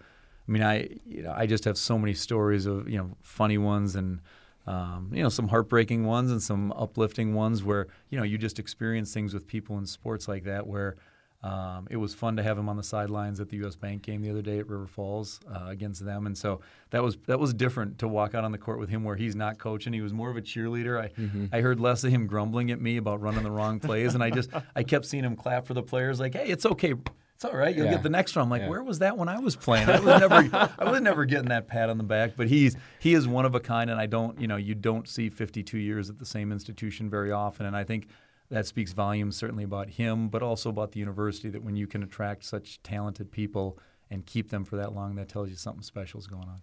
[0.46, 3.58] I mean, I you know, I just have so many stories of you know funny
[3.58, 4.20] ones and
[4.66, 8.58] um, you know some heartbreaking ones and some uplifting ones where you know you just
[8.58, 10.96] experience things with people in sports like that where
[11.42, 13.76] um, it was fun to have him on the sidelines at the U.S.
[13.76, 17.16] Bank game the other day at River Falls uh, against them, and so that was
[17.26, 19.92] that was different to walk out on the court with him where he's not coaching.
[19.92, 21.00] He was more of a cheerleader.
[21.00, 21.46] I mm-hmm.
[21.52, 24.30] I heard less of him grumbling at me about running the wrong plays, and I
[24.30, 26.94] just I kept seeing him clap for the players like, hey, it's okay.
[27.36, 27.76] It's all right.
[27.76, 27.92] You'll yeah.
[27.92, 28.44] get the next one.
[28.44, 28.70] I'm like, yeah.
[28.70, 29.90] where was that when I was playing?
[29.90, 32.32] I was never, I was never getting that pat on the back.
[32.34, 35.06] But he's he is one of a kind, and I don't, you know, you don't
[35.06, 37.66] see 52 years at the same institution very often.
[37.66, 38.08] And I think
[38.48, 41.48] that speaks volumes certainly about him, but also about the university.
[41.48, 43.78] That when you can attract such talented people
[44.10, 46.60] and keep them for that long, that tells you something special is going on.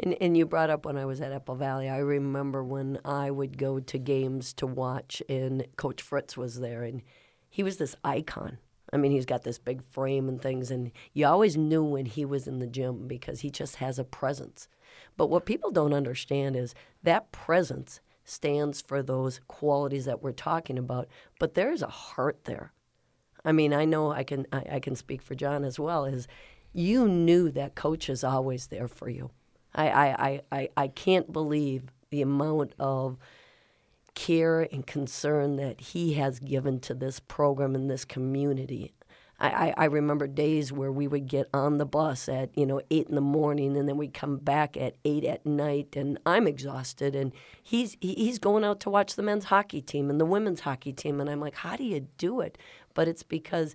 [0.00, 1.88] And, and you brought up when I was at Apple Valley.
[1.88, 6.82] I remember when I would go to games to watch, and Coach Fritz was there,
[6.82, 7.02] and
[7.48, 8.58] he was this icon.
[8.92, 12.24] I mean, he's got this big frame and things, and you always knew when he
[12.24, 14.68] was in the gym because he just has a presence.
[15.16, 20.78] But what people don't understand is that presence stands for those qualities that we're talking
[20.78, 22.72] about, but there's a heart there.
[23.44, 26.04] I mean, I know I can I, I can speak for John as well.
[26.04, 26.28] Is
[26.72, 29.30] you knew that coach is always there for you.
[29.74, 33.16] I I, I, I can't believe the amount of
[34.14, 38.92] care and concern that he has given to this program and this community.
[39.40, 43.08] I, I, remember days where we would get on the bus at you know eight
[43.08, 47.16] in the morning and then we'd come back at eight at night and I'm exhausted
[47.16, 50.92] and he's he's going out to watch the men's hockey team and the women's hockey
[50.92, 52.58] team and I'm like how do you do it
[52.92, 53.74] but it's because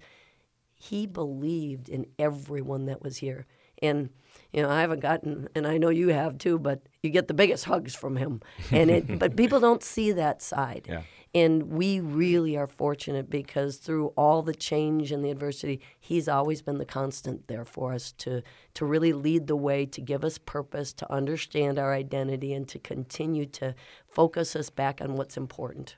[0.75, 3.47] he believed in everyone that was here
[3.82, 4.10] and
[4.54, 7.34] you know, I haven't gotten, and I know you have too, but you get the
[7.34, 8.41] biggest hugs from him.
[8.71, 10.88] And it, but people don't see that side.
[10.89, 11.01] Yeah.
[11.36, 16.62] And we really are fortunate because through all the change and the adversity, he's always
[16.62, 18.41] been the constant there for us to
[18.76, 22.80] to really lead the way, to give us purpose, to understand our identity, and to
[22.80, 23.76] continue to
[24.08, 25.98] focus us back on what's important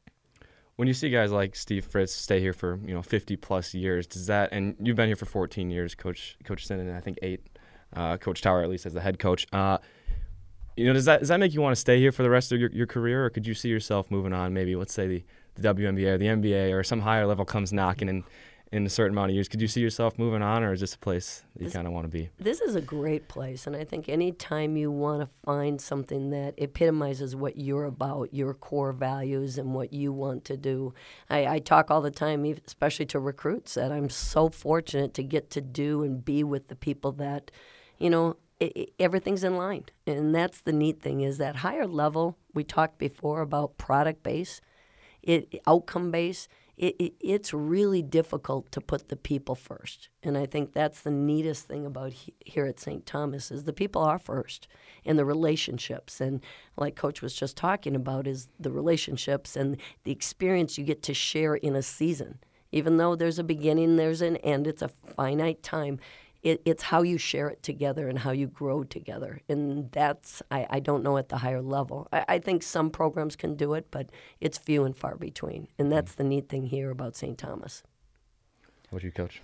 [0.78, 4.08] when you see guys like Steve Fritz stay here for you know 50 plus years,
[4.08, 7.42] does that and you've been here for 14 years, Coach Coach Sinnen, I think eight
[7.94, 9.48] uh, Coach Tauer at least as the head coach.
[9.52, 9.80] Uh,
[10.78, 12.52] you know, does that does that make you want to stay here for the rest
[12.52, 14.54] of your, your career, or could you see yourself moving on?
[14.54, 15.24] Maybe let's say the,
[15.56, 18.24] the WNBA or the NBA or some higher level comes knocking and
[18.72, 19.48] in a certain amount of years.
[19.48, 21.94] Could you see yourself moving on, or is this a place that you kind of
[21.94, 22.30] want to be?
[22.38, 26.54] This is a great place, and I think anytime you want to find something that
[26.58, 30.94] epitomizes what you're about, your core values, and what you want to do.
[31.30, 35.50] I, I talk all the time, especially to recruits, that I'm so fortunate to get
[35.52, 37.52] to do and be with the people that,
[37.98, 42.38] you know, it, everything's in line, and that's the neat thing is that higher level.
[42.54, 44.62] We talked before about product base,
[45.22, 50.10] it outcome base it, it, it's really difficult to put the people first.
[50.22, 53.04] And I think that's the neatest thing about he, here at St.
[53.06, 54.68] Thomas is the people are first
[55.04, 56.22] and the relationships.
[56.22, 56.42] And
[56.78, 61.16] like Coach was just talking about is the relationships and the experience you get to
[61.16, 62.38] share in a season.
[62.72, 66.00] Even though there's a beginning, there's an end, it's a finite time
[66.44, 69.42] it, it's how you share it together and how you grow together.
[69.50, 72.08] And that's, I, I don't know at the higher level.
[72.12, 75.68] I, I, think some programs can do it, but it's few and far between.
[75.78, 77.38] And that's the neat thing here about St.
[77.38, 77.84] Thomas.
[78.90, 79.42] What do you coach?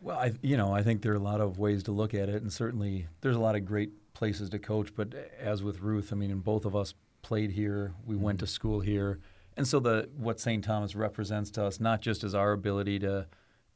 [0.00, 2.28] Well, I, you know, I think there are a lot of ways to look at
[2.28, 4.94] it, and certainly there's a lot of great places to coach.
[4.94, 8.46] But as with Ruth, I mean, and both of us played here, we went mm-hmm.
[8.46, 9.20] to school here,
[9.56, 10.64] and so the what St.
[10.64, 13.26] Thomas represents to us, not just as our ability to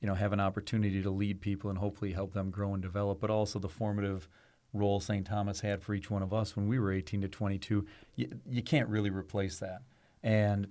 [0.06, 3.18] you know, have an opportunity to lead people and hopefully help them grow and develop,
[3.18, 4.28] but also the formative
[4.72, 5.26] role St.
[5.26, 7.84] Thomas had for each one of us when we were 18 to 22.
[8.14, 9.82] You, you can't really replace that.
[10.22, 10.68] And,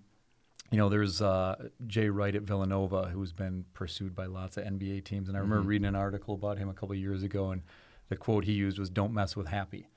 [0.72, 5.04] you know, there's uh, Jay Wright at Villanova who's been pursued by lots of NBA
[5.04, 5.28] teams.
[5.28, 5.70] And I remember mm-hmm.
[5.70, 7.62] reading an article about him a couple years ago, and
[8.08, 9.90] the quote he used was, Don't mess with happy.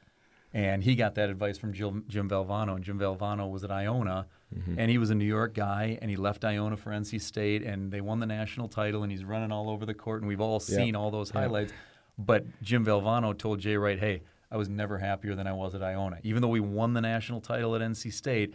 [0.54, 4.26] And he got that advice from Jim, Jim Valvano, and Jim Valvano was at Iona,
[4.54, 4.78] mm-hmm.
[4.78, 7.92] and he was a New York guy, and he left Iona for NC State, and
[7.92, 10.58] they won the national title, and he's running all over the court, and we've all
[10.58, 11.72] seen all those highlights.
[12.16, 15.82] But Jim Valvano told Jay Wright, "Hey, I was never happier than I was at
[15.82, 16.18] Iona.
[16.22, 18.54] Even though we won the national title at NC State,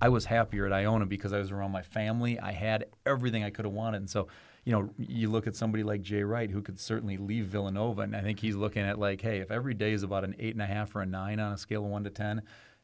[0.00, 2.40] I was happier at Iona because I was around my family.
[2.40, 4.26] I had everything I could have wanted, and so."
[4.64, 8.14] You know, you look at somebody like Jay Wright, who could certainly leave Villanova, and
[8.14, 10.62] I think he's looking at like, hey, if every day is about an eight and
[10.62, 12.42] a half or a nine on a scale of one to ten,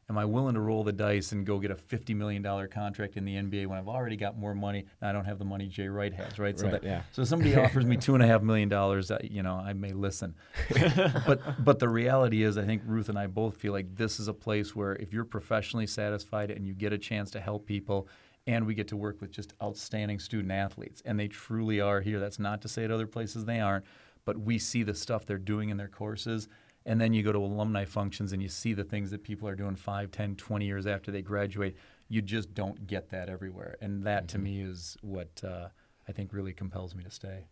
[0.09, 3.25] Am I willing to roll the dice and go get a $50 million contract in
[3.25, 4.85] the NBA when I've already got more money?
[5.01, 6.57] And I don't have the money Jay Wright has, right?
[6.57, 7.03] So, Right, that, yeah.
[7.11, 10.33] so somebody offers me two and a half million dollars, you know, I may listen.
[11.27, 14.27] but but the reality is, I think Ruth and I both feel like this is
[14.27, 18.07] a place where if you're professionally satisfied and you get a chance to help people,
[18.49, 22.19] and we get to work with just outstanding student athletes, and they truly are here.
[22.19, 23.85] That's not to say at other places they aren't,
[24.25, 26.47] but we see the stuff they're doing in their courses.
[26.83, 29.55] And then you go to alumni functions and you see the things that people are
[29.55, 31.75] doing 5, 10, 20 years after they graduate.
[32.07, 33.75] You just don't get that everywhere.
[33.81, 35.67] And that to me is what uh,
[36.07, 37.45] I think really compels me to stay.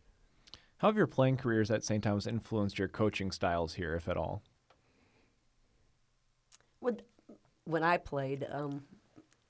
[0.78, 2.04] How have your playing careers at St.
[2.04, 4.42] Thomas influenced your coaching styles here, if at all?
[6.80, 7.02] When,
[7.66, 8.82] when I played, um,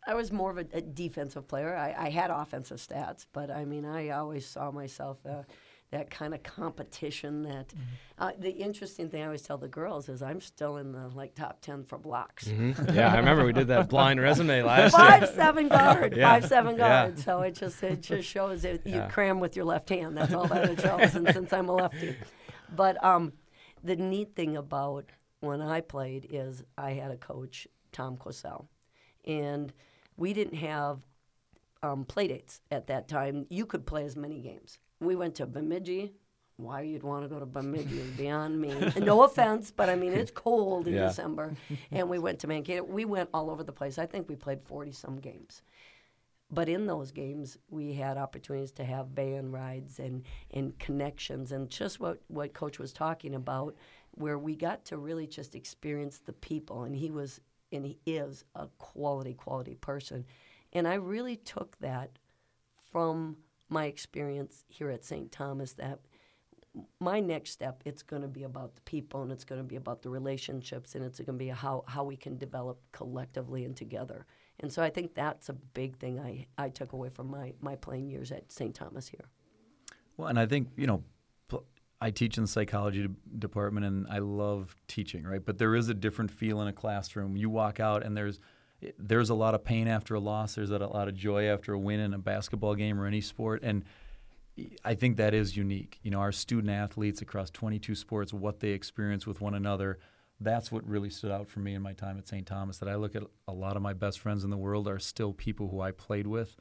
[0.08, 1.76] I was more of a, a defensive player.
[1.76, 5.44] I, I had offensive stats, but I mean, I always saw myself uh,
[5.92, 7.44] that kind of competition.
[7.44, 7.74] That
[8.18, 11.36] uh, the interesting thing I always tell the girls is I'm still in the like
[11.36, 12.48] top ten for blocks.
[12.48, 12.96] Mhm.
[12.96, 15.08] Yeah, I remember we did that blind resume last year.
[15.08, 16.30] Five seven guard, Yeah.
[16.30, 17.08] five seven Yeah.
[17.08, 17.20] guard.
[17.20, 20.18] So it just it just shows that you cram with your left hand.
[20.18, 21.16] That's all that it shows.
[21.16, 22.16] and since I'm a lefty,
[22.76, 23.34] but um,
[23.84, 25.06] the neat thing about
[25.42, 28.68] when I played is I had a coach, Tom Cosell,
[29.26, 29.72] and
[30.18, 31.00] we didn't have
[31.84, 33.46] um, play dates at that time.
[33.50, 34.80] You could play as many games.
[35.00, 36.14] We went to Bemidji.
[36.58, 38.72] Why you'd want to go to Bemidji is beyond me.
[38.72, 41.08] And no offense, but I mean it's cold in Yeah.
[41.08, 41.56] December.
[41.92, 42.84] And we went to Mankato.
[42.84, 44.00] We went all over the place.
[44.00, 45.62] I think we played forty some games.
[46.50, 51.70] But in those games, we had opportunities to have van rides and, and connections, and
[51.70, 53.76] just what, what Coach was talking about,
[54.12, 56.84] where we got to really just experience the people.
[56.84, 60.26] And he was, and he is, a quality, quality person.
[60.74, 62.12] And I really took that
[62.92, 63.38] from
[63.70, 65.32] my experience here at St.
[65.32, 66.00] Thomas that
[67.00, 69.78] my next step it's going to be about the people and it's going to be
[69.78, 73.76] about the relationships and it's going to be how, how we can develop collectively and
[73.76, 74.28] together
[74.60, 77.78] and so i think that's a big thing i, I took away from my, my
[77.78, 79.26] playing years at st thomas here
[80.18, 81.04] Well, and I think you know,
[82.00, 83.08] I teach in the psychology
[83.40, 85.44] department, and I love teaching, right?
[85.44, 87.36] But there is a different feel in a classroom.
[87.36, 88.40] You walk out, and there's
[88.84, 90.56] eh, there's a lot of pain after a loss.
[90.56, 93.64] There's a lot of joy after a win in a basketball game or any sport,
[93.64, 93.84] and
[94.58, 96.00] eh, I think that is unique.
[96.04, 99.98] You know, our student athletes across 22 sports, what they experience with one another.
[100.40, 102.46] That's what really stood out for me in my time at St.
[102.46, 102.78] Thomas.
[102.78, 105.34] That I look at a lot of my best friends in the world are still
[105.34, 106.56] people who I played with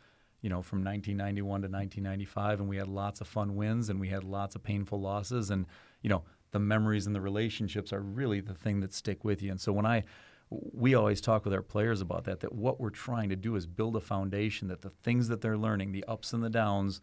[0.46, 4.10] you know, from 1991 to 1995, and we had lots of fun wins and we
[4.10, 5.66] had lots of painful losses, and
[6.02, 9.50] you know, the memories and the relationships are really the thing that stick with you.
[9.50, 10.04] And so when I,
[10.48, 12.38] we always talk with our players about that.
[12.38, 15.58] That what we're trying to do is build a foundation that the things that they're
[15.58, 17.00] learning, the ups and the downs,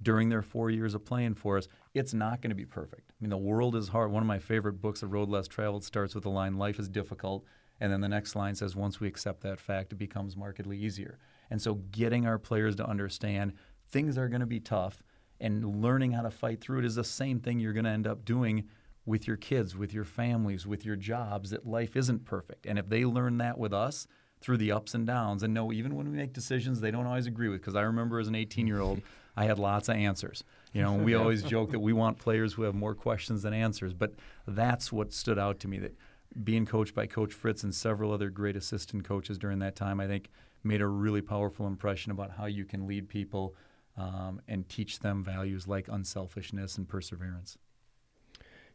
[0.00, 3.10] during their four years of playing for us, it's not going to be perfect.
[3.10, 4.10] I mean, the world is hard.
[4.10, 6.88] One of my favorite books, The Road Less Traveled, starts with the line, Life is
[6.88, 7.44] difficult.
[7.80, 11.18] And then the next line says, Once we accept that fact, it becomes markedly easier.
[11.50, 13.54] And so, getting our players to understand
[13.88, 15.02] things are going to be tough
[15.40, 18.06] and learning how to fight through it is the same thing you're going to end
[18.06, 18.64] up doing
[19.06, 22.66] with your kids, with your families, with your jobs, that life isn't perfect.
[22.66, 24.06] And if they learn that with us,
[24.40, 27.26] through the ups and downs and know even when we make decisions they don't always
[27.26, 29.00] agree with because i remember as an 18 year old
[29.36, 32.62] i had lots of answers you know we always joke that we want players who
[32.62, 34.14] have more questions than answers but
[34.46, 35.96] that's what stood out to me that
[36.44, 40.06] being coached by coach fritz and several other great assistant coaches during that time i
[40.06, 40.30] think
[40.64, 43.54] made a really powerful impression about how you can lead people
[43.96, 47.58] um, and teach them values like unselfishness and perseverance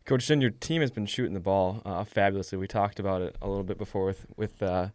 [0.06, 2.58] Coach Sinn, your team has been shooting the ball uh, fabulously.
[2.58, 4.89] We talked about it a little bit before with with uh,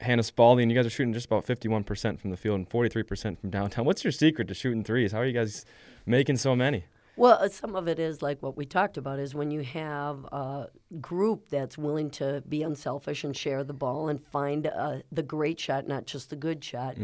[0.00, 0.70] Hannah Spalding.
[0.70, 3.84] You guys are shooting just about 51% from the field and 43% from downtown.
[3.84, 5.12] What's your secret to shooting threes?
[5.12, 5.66] How are you guys
[6.06, 6.84] making so many?
[7.16, 10.24] Well, uh, some of it is like what we talked about is when you have
[10.24, 10.68] a
[11.00, 15.60] group that's willing to be unselfish and share the ball and find uh, the great
[15.60, 16.96] shot, not just the good shot,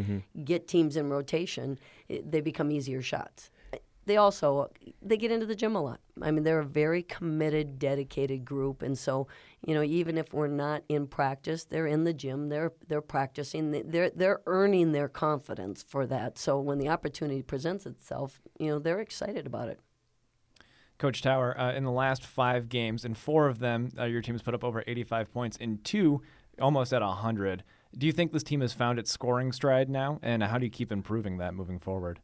[0.45, 3.51] get teams in rotation, it, they become easier shots.
[4.07, 4.71] They also
[5.01, 6.01] they get into the gym a lot.
[6.21, 9.29] I mean, they're a very committed, dedicated group, and so
[9.65, 12.49] you know, even if we're not in practice, they're in the gym.
[12.49, 13.71] They're they're practicing.
[13.71, 16.39] They're they're earning their confidence for that.
[16.39, 19.79] So when the opportunity presents itself, you know, they're excited about it.
[21.01, 24.35] Coach Tauer, uh, in the last five games, in four of them, uh, your team
[24.35, 25.57] has put up over 85 points.
[25.57, 26.21] In two,
[26.61, 27.65] almost at 100.
[27.97, 30.21] Do you think this team has found its scoring stride now?
[30.23, 32.21] And how do you keep improving that moving forward?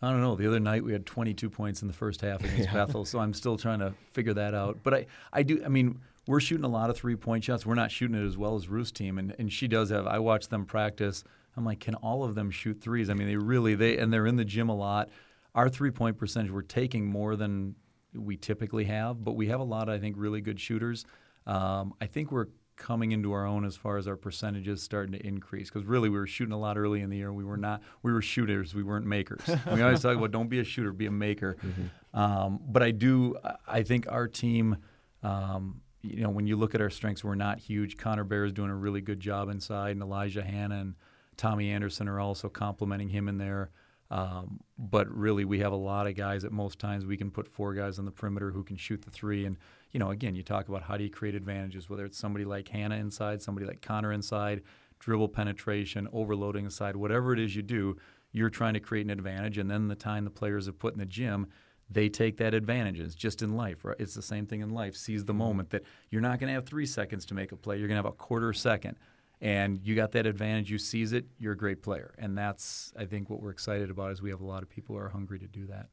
[0.00, 0.36] I don't know.
[0.36, 3.34] The other night we had 22 points in the first half against Bethel, so I'm
[3.34, 4.78] still trying to figure that out.
[4.82, 5.62] But I, I do.
[5.62, 7.66] I mean, we're shooting a lot of three point shots.
[7.66, 10.06] We're not shooting it as well as Ruth's team, and, and she does have.
[10.06, 11.24] I watch them practice.
[11.58, 13.10] I'm like, can all of them shoot threes?
[13.10, 15.10] I mean, they really they and they're in the gym a lot.
[15.54, 17.74] Our three point percentage, we're taking more than
[18.14, 19.88] we typically have, but we have a lot.
[19.88, 21.04] I think really good shooters.
[21.46, 22.48] Um, I think we're
[22.78, 25.68] coming into our own as far as our percentages starting to increase.
[25.68, 27.32] Because really, we were shooting a lot early in the year.
[27.32, 27.82] We were not.
[28.02, 28.74] We were shooters.
[28.74, 29.42] We weren't makers.
[29.72, 31.56] we always talk about don't be a shooter, be a maker.
[31.62, 32.18] Mm-hmm.
[32.18, 33.36] Um, but I do.
[33.66, 34.76] I think our team.
[35.22, 37.96] Um, you know, when you look at our strengths, we're not huge.
[37.96, 40.94] Connor Bear is doing a really good job inside, and Elijah Hanna and
[41.36, 43.70] Tommy Anderson are also complimenting him in there.
[44.10, 46.44] Um, but really, we have a lot of guys.
[46.44, 49.10] At most times, we can put four guys on the perimeter who can shoot the
[49.10, 49.44] three.
[49.44, 49.56] And
[49.92, 52.68] you know, again, you talk about how do you create advantages, whether it's somebody like
[52.68, 54.62] Hannah inside, somebody like Connor inside,
[54.98, 57.96] dribble penetration, overloading inside, whatever it is you do,
[58.32, 59.58] you're trying to create an advantage.
[59.58, 61.46] And then the time the players have put in the gym,
[61.90, 63.00] they take that advantage.
[63.00, 63.96] It's just in life, right?
[63.98, 64.94] It's the same thing in life.
[64.94, 67.78] Seize the moment that you're not going to have three seconds to make a play.
[67.78, 68.98] You're going to have a quarter second
[69.40, 72.14] and you got that advantage, you seize it, you're a great player.
[72.18, 74.96] And that's, I think, what we're excited about is we have a lot of people
[74.96, 75.88] who are hungry to do that.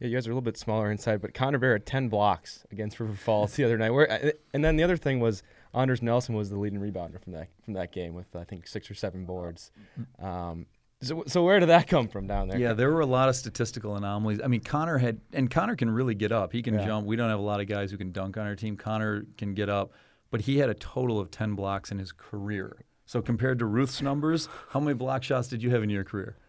[0.00, 2.64] Yeah, you guys are a little bit smaller inside, but Connor Bear had 10 blocks
[2.72, 3.90] against River Falls the other night.
[3.90, 7.48] Where, and then the other thing was Anders Nelson was the leading rebounder from that
[7.64, 9.70] from that game with I think six or seven boards.
[10.18, 10.66] Um,
[11.02, 12.58] so, so where did that come from down there?
[12.58, 14.40] Yeah, there were a lot of statistical anomalies.
[14.42, 16.52] I mean, Connor had, and Connor can really get up.
[16.52, 16.86] He can yeah.
[16.86, 17.06] jump.
[17.06, 18.76] We don't have a lot of guys who can dunk on our team.
[18.76, 19.92] Connor can get up,
[20.32, 22.84] but he had a total of 10 blocks in his career.
[23.04, 26.36] So compared to Ruth's numbers, how many block shots did you have in your career?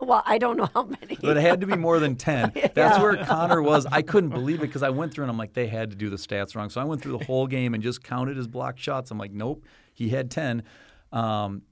[0.00, 1.18] Well, I don't know how many.
[1.20, 2.52] But it had to be more than 10.
[2.54, 3.02] That's yeah.
[3.02, 3.84] where Connor was.
[3.86, 6.08] I couldn't believe it because I went through and I'm like, they had to do
[6.08, 6.70] the stats wrong.
[6.70, 9.10] So I went through the whole game and just counted his block shots.
[9.10, 10.62] I'm like, nope, he had 10.
[11.12, 11.62] Um,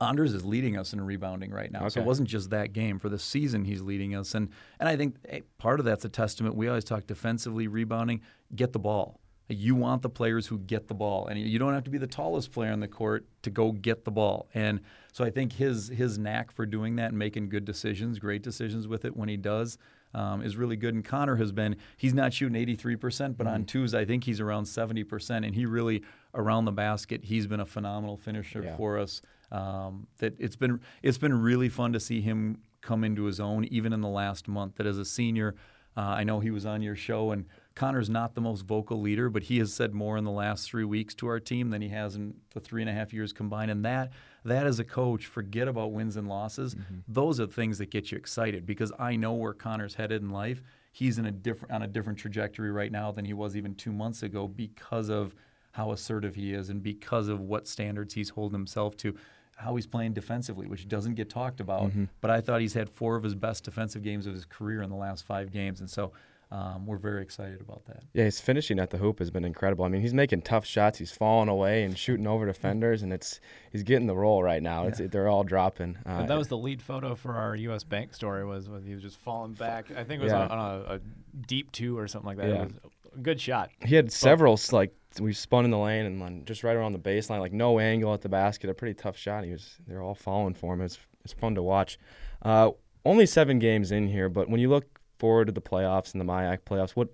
[0.00, 1.80] Anders is leading us in rebounding right now.
[1.80, 1.90] Okay.
[1.90, 2.98] So it wasn't just that game.
[2.98, 4.34] For the season, he's leading us.
[4.34, 6.56] And, and I think hey, part of that's a testament.
[6.56, 8.20] We always talk defensively, rebounding,
[8.54, 9.19] get the ball.
[9.52, 12.06] You want the players who get the ball, and you don't have to be the
[12.06, 14.48] tallest player on the court to go get the ball.
[14.54, 14.80] And
[15.12, 18.86] so I think his his knack for doing that and making good decisions, great decisions
[18.86, 19.78] with it when he does,
[20.14, 20.94] um, is really good.
[20.94, 23.54] And Connor has been he's not shooting 83 percent, but mm-hmm.
[23.54, 26.02] on twos I think he's around 70 percent, and he really
[26.34, 28.76] around the basket he's been a phenomenal finisher yeah.
[28.76, 29.22] for us.
[29.52, 33.64] Um, that it's been it's been really fun to see him come into his own,
[33.64, 34.76] even in the last month.
[34.76, 35.54] That as a senior,
[35.96, 39.30] uh, I know he was on your show and Connor's not the most vocal leader,
[39.30, 41.88] but he has said more in the last three weeks to our team than he
[41.88, 43.70] has in the three and a half years combined.
[43.70, 44.12] And that,
[44.44, 46.74] that as a coach, forget about wins and losses.
[46.74, 46.98] Mm-hmm.
[47.08, 50.62] Those are things that get you excited because I know where Connor's headed in life.
[50.92, 53.92] He's in a different on a different trajectory right now than he was even two
[53.92, 55.34] months ago because of
[55.72, 59.14] how assertive he is and because of what standards he's holding himself to
[59.56, 61.90] how he's playing defensively, which doesn't get talked about.
[61.90, 62.04] Mm-hmm.
[62.20, 64.90] But I thought he's had four of his best defensive games of his career in
[64.90, 66.12] the last five games, and so
[66.52, 68.02] um, we're very excited about that.
[68.12, 69.84] Yeah, his finishing at the hoop has been incredible.
[69.84, 70.98] I mean, he's making tough shots.
[70.98, 73.40] He's falling away and shooting over defenders, and it's
[73.70, 74.88] he's getting the roll right now.
[74.88, 75.06] Yeah.
[75.06, 75.98] they're all dropping.
[76.04, 77.84] Uh, that was the lead photo for our U.S.
[77.84, 78.44] Bank story.
[78.44, 79.92] Was when he was just falling back.
[79.92, 80.42] I think it was yeah.
[80.42, 81.00] on, on a, a,
[81.46, 82.48] deep two or something like that.
[82.48, 82.66] Yeah.
[83.14, 83.70] a good shot.
[83.84, 86.98] He had several like we spun in the lane and then just right around the
[86.98, 88.70] baseline, like no angle at the basket.
[88.70, 89.44] A pretty tough shot.
[89.44, 90.80] He was they're all falling for him.
[90.80, 91.96] It's it's fun to watch.
[92.42, 92.70] Uh,
[93.04, 96.24] only seven games in here, but when you look forward to the playoffs and the
[96.24, 97.10] MIAC playoffs, what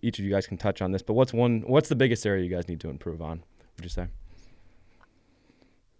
[0.00, 2.44] each of you guys can touch on this, but what's one what's the biggest area
[2.44, 3.42] you guys need to improve on?
[3.76, 4.06] Would you say?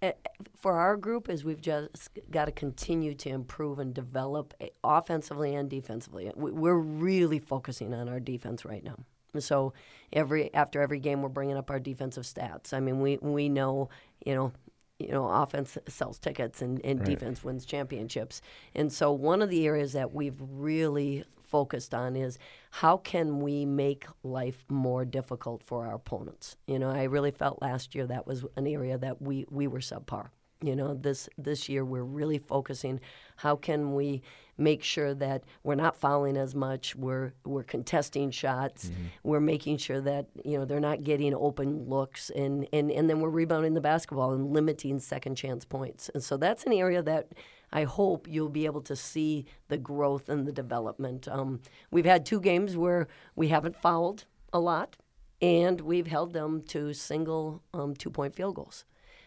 [0.02, 0.12] Eh,
[0.56, 5.54] for our group, is we've just got to continue to improve and develop eh, offensively
[5.54, 6.30] and defensively.
[6.34, 8.96] We're really focusing on our defense right now.
[9.38, 9.72] So
[10.12, 12.72] every after every game, we're bringing up our defensive stats.
[12.72, 13.88] I mean, we we know
[14.24, 14.52] you know
[14.98, 17.08] you know, offense sells tickets and, and right.
[17.08, 18.40] defense wins championships.
[18.74, 22.38] And so one of the areas that we've really focused on is
[22.70, 26.56] how can we make life more difficult for our opponents?
[26.66, 29.80] You know, I really felt last year that was an area that we, we were
[29.80, 30.28] subpar.
[30.62, 32.98] You know, this this year we're really focusing
[33.36, 34.22] how can we
[34.56, 39.04] make sure that we're not fouling as much, we're we're contesting shots, mm-hmm.
[39.22, 43.20] we're making sure that, you know, they're not getting open looks and, and, and then
[43.20, 46.10] we're rebounding the basketball and limiting second chance points.
[46.14, 47.28] And so that's an area that
[47.72, 51.26] I hope you'll be able to see the growth and the development.
[51.26, 54.96] Um, we've had two games where we haven't fouled a lot,
[55.42, 58.84] and we've held them to single um, two point field goals.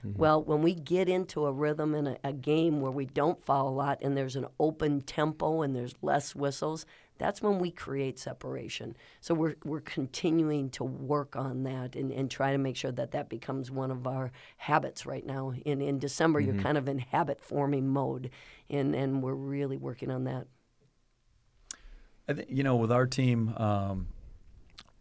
[0.08, 0.20] Mm-hmm.
[0.20, 3.68] Well, when we get into a rhythm in a, a, game where we don't foul
[3.68, 6.86] a lot and there's an open tempo and there's less whistles,
[7.18, 8.96] that's when we create separation.
[9.22, 13.12] So we're, we're continuing to work on that and, and try to make sure that
[13.12, 15.54] that becomes one of our habits right now.
[15.66, 16.56] In, in December, mm-hmm.
[16.56, 18.30] you're kind of in habit forming mode,
[18.70, 20.48] and, and we're really working on that.
[22.28, 24.08] I think, you know, with our team, um,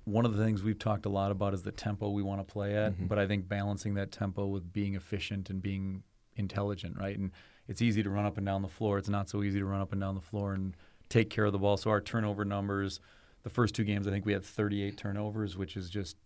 [0.07, 2.53] one of the things we've talked a lot about is the tempo we want to
[2.53, 3.07] play at, mm-hmm.
[3.07, 6.03] but I think balancing that tempo with being efficient and being
[6.37, 7.19] intelligent, right?
[7.19, 7.33] And
[7.67, 8.99] it's easy to run up and down the floor.
[8.99, 10.77] It's not so easy to run up and down the floor and
[11.09, 11.77] take care of the ball.
[11.77, 13.01] So our turnover numbers,
[13.43, 16.17] the first two games, I think we had 38 turnovers, which is just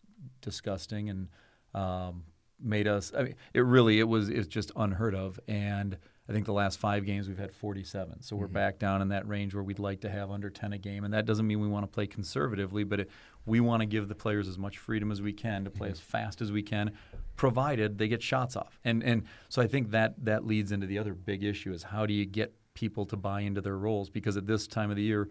[0.43, 1.09] disgusting.
[1.09, 1.29] And
[1.75, 2.25] um,
[2.63, 3.13] made us.
[3.17, 5.41] I mean, it really it was it's just unheard of.
[5.49, 5.97] And
[6.29, 9.27] I think the last five games we've had 47, so we're back down in that
[9.27, 11.05] range where we'd like to have under 10 a game.
[11.05, 13.11] And that doesn't mean we want to play conservatively, but it,
[13.47, 15.93] we want to give the players as much freedom as we can to play mm-hmm.
[15.93, 16.93] as fast as we can,
[17.37, 18.79] provided they get shots off.
[18.85, 22.07] And and so I think that that leads into the other big issue is how
[22.07, 25.03] do you get people to buy into their roles because at this time of the
[25.03, 25.29] year.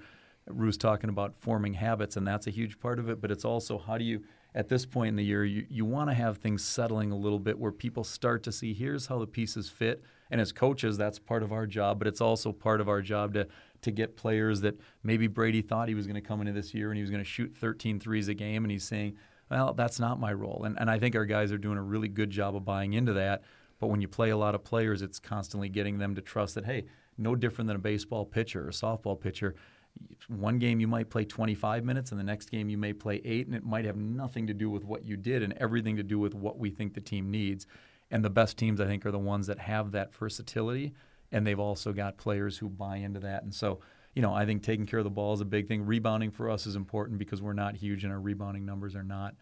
[0.47, 3.21] Ruth's talking about forming habits, and that's a huge part of it.
[3.21, 4.23] But it's also how do you,
[4.55, 7.39] at this point in the year, you, you want to have things settling a little
[7.39, 10.03] bit where people start to see here's how the pieces fit.
[10.31, 13.33] And as coaches, that's part of our job, but it's also part of our job
[13.33, 13.47] to
[13.81, 16.89] to get players that maybe Brady thought he was going to come into this year
[16.89, 19.15] and he was going to shoot 13 threes a game, and he's saying,
[19.49, 20.63] well, that's not my role.
[20.65, 23.13] And, and I think our guys are doing a really good job of buying into
[23.13, 23.43] that.
[23.79, 26.65] But when you play a lot of players, it's constantly getting them to trust that,
[26.65, 26.85] hey,
[27.17, 29.55] no different than a baseball pitcher or a softball pitcher
[30.27, 33.47] one game you might play 25 minutes and the next game you may play eight
[33.47, 36.19] and it might have nothing to do with what you did and everything to do
[36.19, 37.65] with what we think the team needs
[38.11, 40.93] and the best teams i think are the ones that have that versatility
[41.31, 43.43] and they've also got players who buy into that.
[43.43, 43.79] And so
[44.15, 45.85] you know i think taking care of the ball is a big thing.
[45.85, 49.35] Rebounding for us is important because we're not huge and our rebounding numbers are not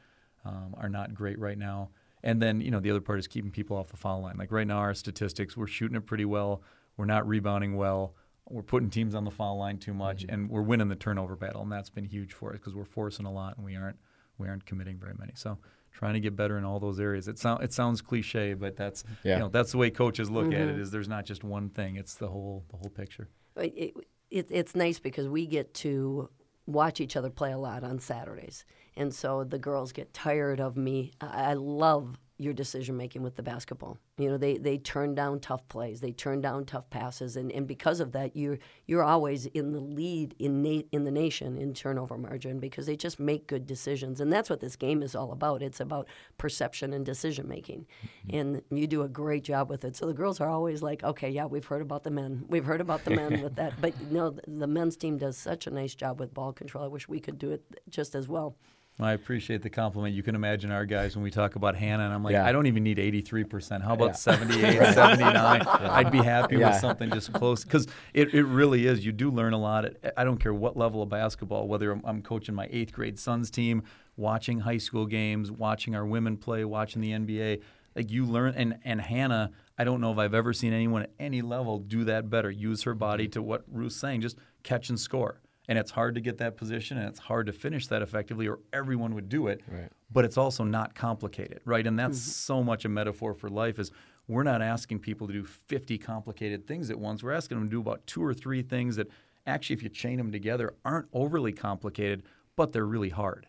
[0.45, 1.89] um, are not great right now.
[2.23, 4.37] And then you know the other part is keeping people off the foul line.
[4.37, 6.61] Like right now our statistics we're shooting it pretty well.
[6.97, 8.15] We're not rebounding well.
[8.49, 10.33] We're putting teams on the foul line too much, mm-hmm.
[10.33, 13.25] and we're winning the turnover battle, and that's been huge for us because we're forcing
[13.25, 13.97] a lot and we aren't
[14.37, 15.33] we aren't committing very many.
[15.35, 15.57] So
[15.97, 17.27] trying to get better in all those areas.
[17.27, 19.33] It sounds it sounds cliche, but that's yeah.
[19.33, 20.53] you know that's the way coaches look mm-hmm.
[20.53, 20.75] at it.
[20.75, 20.91] Mm-hmm.
[20.91, 23.29] There's not just one thing; it's the whole the whole picture.
[23.55, 23.95] It,
[24.29, 26.29] it, it's nice because we get to
[26.67, 28.63] watch each other play a lot on Saturdays,
[28.95, 31.13] and so the girls get tired of me.
[31.19, 33.97] I love your decision making with the basketball.
[34.17, 37.67] You know, they, they turn down tough plays, they turn down tough passes, and, and
[37.67, 41.73] because of that, you're you're always in the lead in na- in the nation in
[41.73, 45.31] turnover margin because they just make good decisions, and that's what this game is all
[45.31, 45.63] about.
[45.63, 46.07] It's about
[46.37, 47.87] perception and decision making,
[48.27, 48.37] mm-hmm.
[48.37, 49.95] and you do a great job with it.
[49.95, 52.81] So the girls are always like, okay, yeah, we've heard about the men, we've heard
[52.81, 55.71] about the men with that, but you know, the, the men's team does such a
[55.71, 56.83] nice job with ball control.
[56.83, 58.55] I wish we could do it just as well.
[58.99, 60.15] I appreciate the compliment.
[60.15, 62.47] You can imagine our guys when we talk about Hannah, and I'm like, yeah.
[62.47, 63.83] I don't even need 83%.
[63.83, 64.11] How about yeah.
[64.13, 65.61] 78, 79?
[65.67, 65.91] Yeah.
[65.91, 69.05] I'd be happy with something just close because it, it really is.
[69.05, 69.85] You do learn a lot.
[70.15, 73.83] I don't care what level of basketball, whether I'm coaching my eighth grade son's team,
[74.15, 77.61] watching high school games, watching our women play, watching the NBA.
[77.95, 81.11] Like you learn, and, and Hannah, I don't know if I've ever seen anyone at
[81.19, 82.49] any level do that better.
[82.49, 86.21] Use her body to what Ruth's saying, just catch and score and it's hard to
[86.21, 89.61] get that position and it's hard to finish that effectively or everyone would do it
[89.67, 89.89] right.
[90.11, 91.85] but it's also not complicated right?
[91.85, 92.29] And that's mm-hmm.
[92.29, 93.91] so much a metaphor for life is
[94.27, 97.23] we're not asking people to do 50 complicated things at once.
[97.23, 99.07] We're asking them to do about two or three things that
[99.45, 102.23] actually if you chain them together aren't overly complicated
[102.55, 103.47] but they're really hard.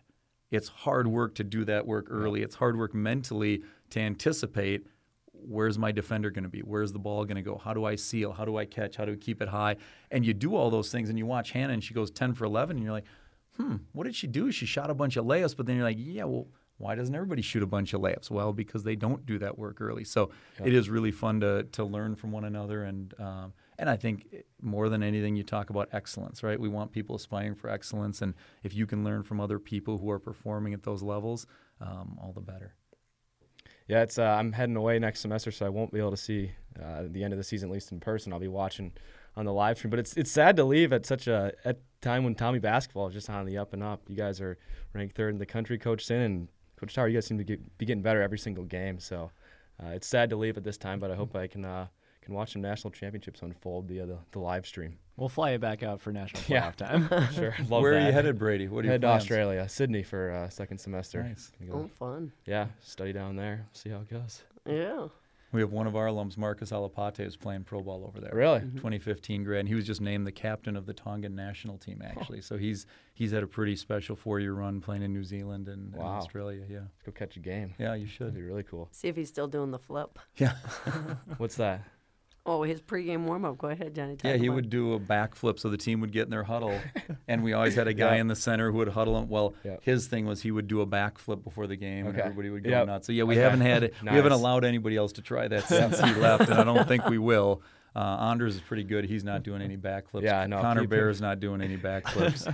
[0.51, 2.41] It's hard work to do that work early.
[2.41, 4.87] It's hard work mentally to anticipate
[5.47, 6.59] where's my defender going to be?
[6.59, 7.57] Where's the ball going to go?
[7.57, 8.31] How do I seal?
[8.31, 8.95] How do I catch?
[8.95, 9.77] How do I keep it high?
[10.11, 12.45] And you do all those things, and you watch Hannah, and she goes 10 for
[12.45, 13.05] 11, and you're like,
[13.57, 14.51] hmm, what did she do?
[14.51, 16.47] She shot a bunch of layups, but then you're like, yeah, well,
[16.79, 18.31] why doesn't everybody shoot a bunch of layups?
[18.31, 20.05] Well, because they don't do that work early.
[20.05, 20.31] So
[20.63, 24.33] it is really fun to to learn from one another, and um, and I think
[24.61, 26.59] more than anything, you talk about excellence, right?
[26.59, 28.33] We want people aspiring for excellence, and
[28.63, 31.45] if you can learn from other people who are performing at those levels,
[31.81, 32.75] um, all the better.
[33.89, 34.19] Yeah, it's.
[34.19, 37.23] Uh, I'm heading away next semester, so I won't be able to see uh, the
[37.23, 38.31] end of the season at least in person.
[38.31, 38.93] I'll be watching
[39.35, 39.89] on the live stream.
[39.89, 43.15] But it's it's sad to leave at such a at time when Tommy basketball is
[43.15, 44.03] just on the up and up.
[44.07, 44.59] You guys are
[44.93, 46.47] ranked third in the country, Coach Sinn and
[46.79, 47.07] Coach Tauer.
[47.07, 48.99] You guys seem to get, be getting better every single game.
[48.99, 49.31] So
[49.83, 51.87] uh, it's sad to leave at this time, but I hope I can uh,
[52.21, 54.99] can watch some national championships unfold via the, the live stream.
[55.19, 56.87] We'll fly you back out for national playoff yeah.
[56.87, 57.09] time.
[57.33, 57.55] sure.
[57.67, 58.03] Love Where that.
[58.03, 58.67] are you headed, Brady?
[58.67, 61.23] What are you head to Australia, Sydney for uh, second semester.
[61.23, 61.51] Nice.
[61.71, 62.31] Oh, fun.
[62.45, 63.67] Yeah, study down there.
[63.73, 64.43] See how it goes.
[64.65, 65.07] Yeah.
[65.51, 68.31] We have one of our alums, Marcus Alipate, is playing pro ball over there.
[68.33, 68.59] Really?
[68.59, 68.77] Mm-hmm.
[68.77, 69.67] 2015 grad.
[69.67, 72.37] He was just named the captain of the Tongan national team, actually.
[72.37, 72.41] Oh.
[72.41, 76.01] So he's he's had a pretty special four-year run playing in New Zealand and, wow.
[76.01, 76.63] and Australia.
[76.69, 76.79] Yeah.
[76.79, 77.73] Let's go catch a game.
[77.79, 78.27] Yeah, you should.
[78.27, 78.89] That'd be really cool.
[78.91, 80.19] See if he's still doing the flip.
[80.37, 80.53] Yeah.
[81.37, 81.83] What's that?
[82.45, 83.57] Oh, his pregame warm up.
[83.57, 84.17] Go ahead, Johnny.
[84.23, 86.79] yeah, he would do a backflip so the team would get in their huddle,
[87.27, 88.21] and we always had a guy yeah.
[88.21, 89.29] in the center who would huddle him.
[89.29, 89.83] Well, yep.
[89.83, 92.17] his thing was he would do a backflip before the game, okay.
[92.17, 92.87] and everybody would go yep.
[92.87, 93.07] nuts.
[93.07, 93.43] So yeah, we okay.
[93.43, 93.91] haven't had nice.
[94.03, 97.05] we haven't allowed anybody else to try that since he left, and I don't think
[97.05, 97.61] we will.
[97.95, 99.05] Uh, Anders is pretty good.
[99.05, 100.21] He's not doing any backflips.
[100.21, 100.61] Yeah, no.
[100.61, 102.53] Connor Bear is not doing any backflips.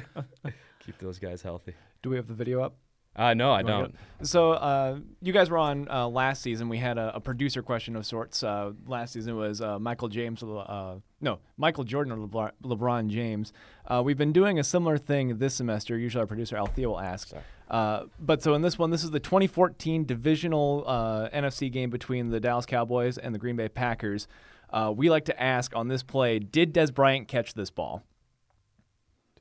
[0.86, 1.74] keep those guys healthy.
[2.02, 2.76] Do we have the video up?
[3.16, 3.92] Uh, no, I You don't.
[3.92, 3.98] go?
[4.24, 6.68] So uh, you guys were on uh, last season.
[6.68, 8.44] We had a, a producer question of sorts.
[8.44, 13.54] Uh, last season was uh, Michael James, uh, no, Michael Jordan or LeBron, LeBron James.
[13.86, 15.98] Uh, we've been doing a similar thing this semester.
[15.98, 17.32] Usually our producer Althea will ask.
[17.70, 22.30] Uh, but so in this one, this is the 2014 divisional uh, NFC game between
[22.30, 24.28] the Dallas Cowboys and the Green Bay Packers.
[24.70, 28.04] Uh, we like to ask on this play, did Dez Bryant catch this ball?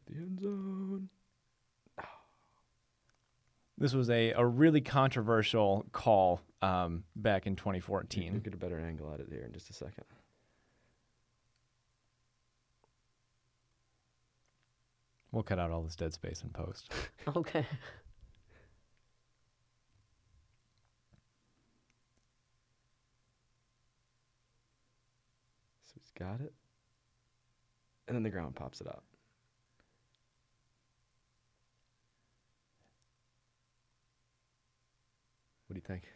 [0.06, 1.08] To the end zone.
[3.76, 8.40] This was a, a really controversial call um, back in We'll 2014.
[8.40, 10.04] get a better angle at it here in just a second.
[15.32, 16.92] We'll cut out all this dead space in post.
[17.36, 17.66] Okay.
[25.84, 26.52] So he's got it.
[28.06, 29.02] And then the ground pops it out.
[35.74, 36.08] What do you think?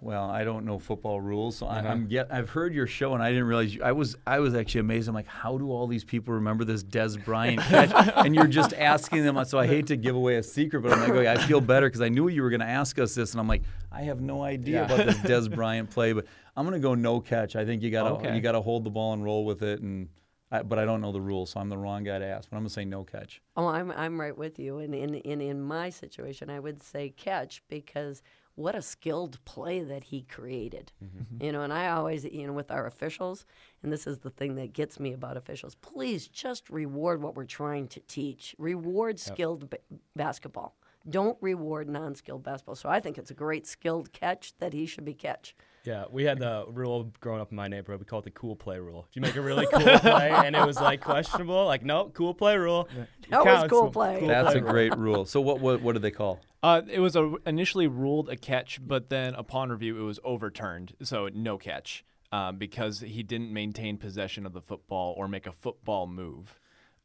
[0.00, 1.88] Well, I don't know football rules, so I, Uh-huh.
[1.88, 2.32] I'm get.
[2.32, 3.74] I've heard your show, and I didn't realize.
[3.74, 4.14] You, I was.
[4.24, 5.08] I was actually amazed.
[5.08, 7.90] I'm like, how do all these people remember this Dez Bryant catch?
[8.24, 9.44] and you're just asking them.
[9.46, 11.88] So I hate to give away a secret, but I'm like, okay, I feel better
[11.88, 14.20] because I knew you were going to ask us this, and I'm like, I have
[14.20, 14.84] no idea Yeah.
[14.84, 16.26] about this Dez Bryant play, but
[16.56, 17.56] I'm going to go no catch.
[17.56, 18.36] I think you got to Okay.
[18.36, 20.08] you got to hold the ball and roll with it, and.
[20.50, 22.48] I, but I don't know the rules, so I'm the wrong guy to ask.
[22.48, 23.42] But I'm gonna say no catch.
[23.54, 24.78] Oh, I'm I'm right with you.
[24.78, 28.22] And in, in in my situation, I would say catch because
[28.58, 30.90] what a skilled play that he created.
[31.02, 31.18] Mm-hmm.
[31.18, 31.44] Mm-hmm.
[31.44, 33.46] You know, and I always, you know, with our officials,
[33.82, 35.76] and this is the thing that gets me about officials.
[35.76, 38.56] Please just reward what we're trying to teach.
[38.58, 39.78] Reward skilled ba-
[40.16, 40.74] basketball.
[41.08, 42.74] Don't reward non-skilled baseball.
[42.74, 45.54] So I think it's a great skilled catch that he should be catch.
[45.84, 48.00] Yeah, we had the rule growing up in my neighborhood.
[48.00, 49.06] We called it the cool play rule.
[49.08, 52.34] If you make a really cool play and it was like questionable, like no, cool
[52.34, 52.88] play rule.
[53.22, 54.26] it That was cool play.
[54.26, 54.70] That's a rule.
[54.70, 55.24] great rule.
[55.24, 56.40] So what what what do they call?
[56.62, 60.94] Uh, it was a, initially ruled a catch, but then upon review, it was overturned.
[61.02, 65.52] So no catch um, because he didn't maintain possession of the football or make a
[65.52, 66.58] football move.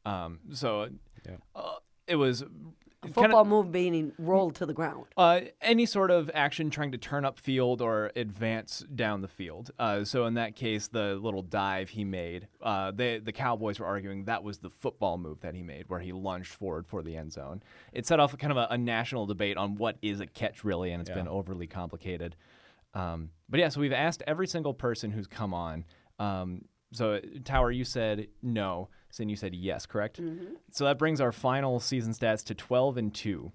[0.04, 0.88] Um, so
[1.24, 1.36] Yeah.
[1.54, 1.76] uh,
[2.06, 2.44] it was
[3.12, 5.06] Football move being rolled to the ground.
[5.16, 9.70] Uh, any sort of action trying to turn up field or advance down the field.
[9.78, 13.86] Uh, so in that case, the little dive he made, uh, they, the Cowboys were
[13.86, 17.16] arguing that was the football move that he made, where he lunged forward for the
[17.16, 17.62] end zone.
[17.92, 20.92] It set off kind of a, a national debate on what is a catch really,
[20.92, 22.36] and it's been overly complicated.
[22.94, 25.84] Um, but yeah, so we've asked every single person who's come on.
[26.18, 28.88] Um, so Tauer, you said no.
[29.14, 30.20] Sinn, you said yes, correct?
[30.72, 33.52] So that brings our final season stats to 12 and 2.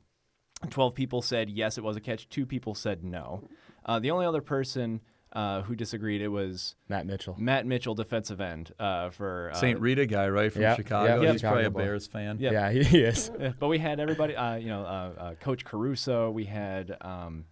[0.70, 2.28] 12 people said yes, it was a catch.
[2.30, 3.44] Two people said no.
[3.86, 5.02] Uh, the only other person
[5.34, 7.36] uh, who disagreed, it was Matt Mitchell.
[7.38, 9.80] Matt Mitchell, defensive end uh, for uh, St.
[9.80, 11.22] Rita guy, right from yeah, Chicago.
[11.22, 11.80] yeah, He's probably a Chicago boy.
[11.86, 12.38] Bears fan.
[12.40, 12.52] Yeah.
[12.52, 13.32] Yeah, he is.
[13.60, 16.30] But we had everybody, uh, you know, uh, uh, Coach Caruso.
[16.32, 17.46] We had um,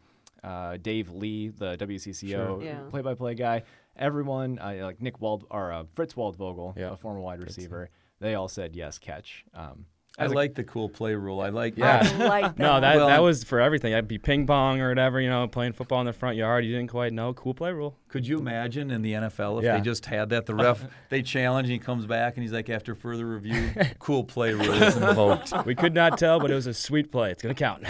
[0.43, 2.63] uh, Dave Lee, the WCCO Sure.
[2.63, 2.79] Yeah.
[2.89, 3.63] play-by-play guy.
[3.97, 6.91] Everyone, uh, like Nick Wald or uh, Fritz Waldvogel, Yeah.
[6.93, 7.89] a former wide receiver,
[8.19, 9.43] they all said yes, catch.
[9.53, 9.85] Um,
[10.19, 11.41] I as a- like the cool play rule.
[11.41, 12.01] I like Yeah.
[12.03, 12.59] I like that.
[12.59, 13.91] No, that Well- that was for everything.
[13.91, 16.65] That'd be ping pong or whatever, you know, playing football in the front yard.
[16.65, 17.33] You didn't quite know.
[17.35, 17.95] Cool play rule.
[18.07, 19.77] Could you imagine in the NFL if Yeah.
[19.77, 20.47] they just had that?
[20.47, 23.69] The ref they challenge and he comes back and he's like, after further review,
[23.99, 25.53] cool play rule is invoked.
[25.67, 27.29] We could not tell, but it was a sweet play.
[27.31, 27.83] It's gonna count.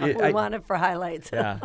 [0.00, 1.30] We I, want it for highlights.
[1.32, 1.60] yeah.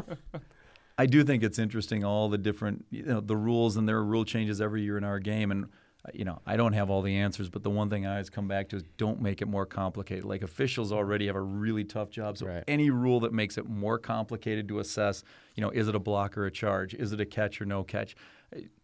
[0.97, 4.03] I do think it's interesting all the different you know the rules and there are
[4.03, 7.01] rule changes every year in our game and uh, you know I don't have all
[7.01, 9.47] the answers but the one thing I always come back to is don't make it
[9.47, 10.25] more complicated.
[10.25, 12.63] Like officials already have a really tough job so Right.
[12.67, 15.23] any rule that makes it more complicated to assess
[15.55, 16.93] you know is it a block or a charge?
[16.93, 18.15] Is it a catch or no catch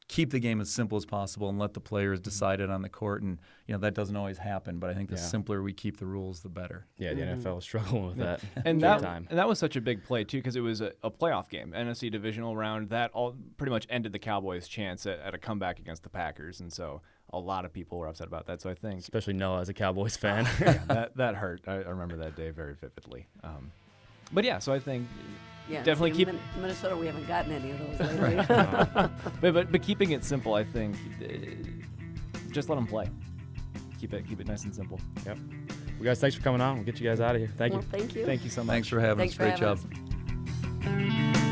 [0.08, 2.26] keep the game as simple as possible and let the players mm-hmm.
[2.26, 5.10] decide it on the court and you know that doesn't always happen but I think
[5.10, 5.22] the Yeah.
[5.22, 7.42] simpler we keep the rules the better Yeah, the mm-hmm.
[7.42, 8.42] NFL is struggling with that.
[8.66, 9.28] and that time.
[9.30, 11.74] and that was such a big play too because it was a, a playoff game,
[11.76, 12.90] NFC divisional round.
[12.90, 16.60] That all pretty much ended the Cowboys' chance at, at a comeback against the Packers,
[16.60, 17.02] and so
[17.32, 18.62] a lot of people were upset about that.
[18.62, 20.48] So I think Especially Noah as a Cowboys ah, fan.
[20.60, 21.62] yeah, that that hurt.
[21.68, 23.28] I, I remember that day very vividly.
[23.44, 23.72] Um,
[24.32, 25.08] but yeah, so I think
[25.70, 26.96] Yeah, Definitely see, keep- in Min- Minnesota.
[26.98, 28.46] We haven't gotten any of those lately.
[28.48, 31.28] but, but but keeping it simple, I think uh,
[32.52, 33.10] just let them play.
[34.00, 35.00] Keep it keep it nice and simple.
[35.26, 35.38] yep.
[35.98, 36.76] Well, guys, thanks for coming on.
[36.76, 37.52] We'll get you guys out of here.
[37.56, 37.88] Thank well, you.
[37.90, 38.26] thank you.
[38.26, 38.74] Thank you so much.
[38.74, 39.90] thanks for having Thanks us for great having
[40.84, 41.43] job us.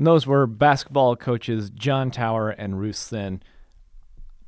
[0.00, 3.42] And those were basketball coaches John Tauer and Ruth Sinn.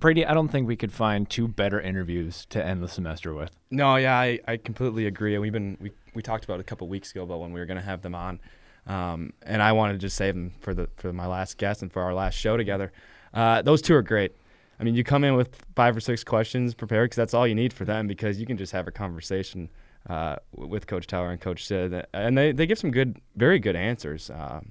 [0.00, 3.50] Brady, I don't think we could find two better interviews to end the semester with.
[3.70, 5.36] No, yeah, I, I completely agree.
[5.36, 7.76] We've been we, we talked about a couple weeks ago about when we were going
[7.78, 8.40] to have them on,
[8.86, 11.92] um, and I wanted to just save them for the for my last guest and
[11.92, 12.90] for our last show together.
[13.34, 14.32] Uh, those two are great.
[14.80, 17.54] I mean, you come in with five or six questions prepared because that's all you
[17.54, 19.68] need for them because you can just have a conversation
[20.08, 23.76] uh, with Coach Tauer and Coach Sinn, and they, they give some good, very good
[23.76, 24.62] answers, uh,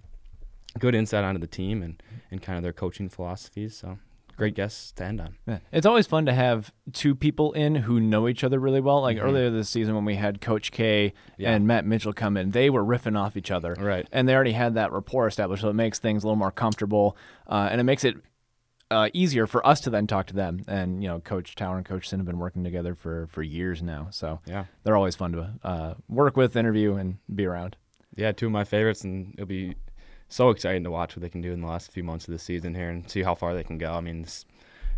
[0.79, 2.01] good insight onto the team and,
[2.31, 3.75] and kind of their coaching philosophies.
[3.77, 3.97] So
[4.37, 5.35] great guests to end on.
[5.45, 5.59] Yeah.
[5.71, 9.01] It's always fun to have two people in who know each other really well.
[9.01, 9.23] Like Mhm.
[9.23, 11.51] earlier this season when we had Coach K Yeah.
[11.53, 13.75] and Matt Mitchell come in, they were riffing off each other.
[13.79, 14.07] Right.
[14.11, 17.15] And they already had that rapport established, so it makes things a little more comfortable,
[17.47, 18.15] uh, and it makes it
[18.89, 20.61] uh, easier for us to then talk to them.
[20.67, 23.81] And you know, Coach Tauer and Coach Sinn have been working together for for years
[23.83, 24.65] now, so Yeah.
[24.83, 27.77] they're always fun to uh, work with, interview, and be around.
[28.17, 29.75] Yeah, two of my favorites, and it'll be
[30.31, 32.39] so exciting to watch what they can do in the last few months of the
[32.39, 33.93] season here and see how far they can go.
[33.93, 34.45] I mean, this,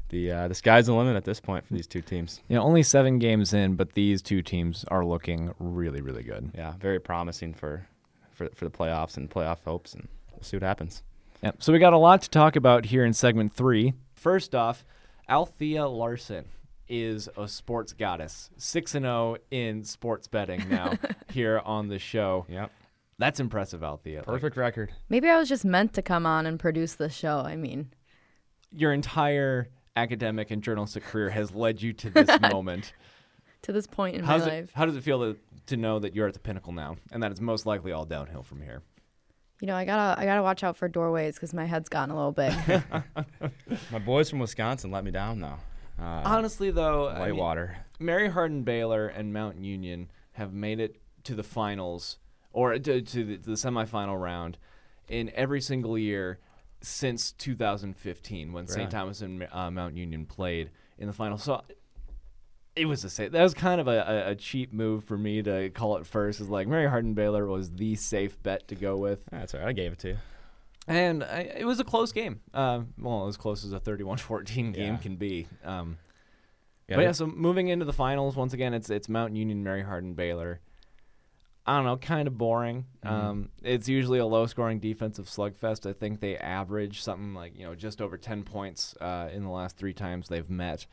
[0.10, 2.40] the uh, the sky's the limit at this point for these two teams.
[2.48, 6.52] You know, only seven games in, but these two teams are looking really, really good.
[6.56, 7.88] Yeah, very promising for
[8.32, 11.04] for for the playoffs and playoff hopes, and we'll see what happens.
[11.42, 11.62] Yep.
[11.62, 13.94] So we got a lot to talk about here in segment three.
[14.14, 14.86] First off,
[15.28, 16.46] Althea Larson
[16.88, 20.94] is a sports goddess, six and zero in sports betting now
[21.32, 22.46] here on the show.
[22.50, 22.72] Yep,
[23.18, 24.20] That's impressive, Althea.
[24.20, 24.92] Like, perfect record.
[25.10, 27.40] Maybe I was just meant to come on and produce the show.
[27.40, 27.94] I mean,
[28.72, 32.94] your entire academic and journalistic career has led you to this moment.
[33.62, 36.00] to this point in How's my it, life, how does it feel to, to know
[36.00, 38.82] that you're at the pinnacle now, and that it's most likely all downhill from here?
[39.64, 42.18] you know, I gotta I gotta watch out for doorways because my head's gotten a
[42.18, 42.54] little big.
[43.94, 45.58] My boys from Wisconsin let me down though.
[45.98, 51.34] Uh, Honestly, though, I mean, Mary Hardin Baylor and Mount Union have made it to
[51.34, 52.18] the finals
[52.54, 54.58] or to, to the, to the semifinal round
[55.10, 56.40] in every single year
[56.82, 58.80] since 2015 when St.
[58.80, 58.92] Right.
[58.92, 61.38] Thomas and uh, Mount Union played in the final.
[61.38, 61.62] So
[62.76, 63.32] it was the same.
[63.32, 66.42] That was kind of a, a, cheap move for me to call it first.
[66.42, 69.70] Is like Mary Hardin Baylor was the safe bet to go with, That's all right.
[69.70, 70.18] I gave it to you.
[70.88, 72.42] and I, it was a close game.
[72.54, 74.98] Uh, well, as close as a 31-14 game Yeah.
[74.98, 75.48] can be.
[75.64, 75.98] Um,
[76.90, 79.84] Yeah, but yeah, so moving into the finals once again, it's it's Mount Union, Mary
[79.84, 80.60] Hardin, Baylor.
[81.66, 82.86] I don't know, kind of boring.
[83.06, 83.10] Mhm.
[83.10, 85.90] Um, it's usually a low-scoring defensive slugfest.
[85.90, 89.50] I think they average something like you know just over ten points uh, in the
[89.50, 90.86] last three times they've met.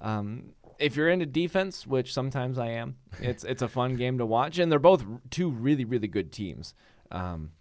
[0.00, 4.26] Um, if you're into defense, which sometimes I am, it's it's a fun game to
[4.26, 6.74] watch, and they're both r- two really really good teams.
[7.10, 7.52] Um,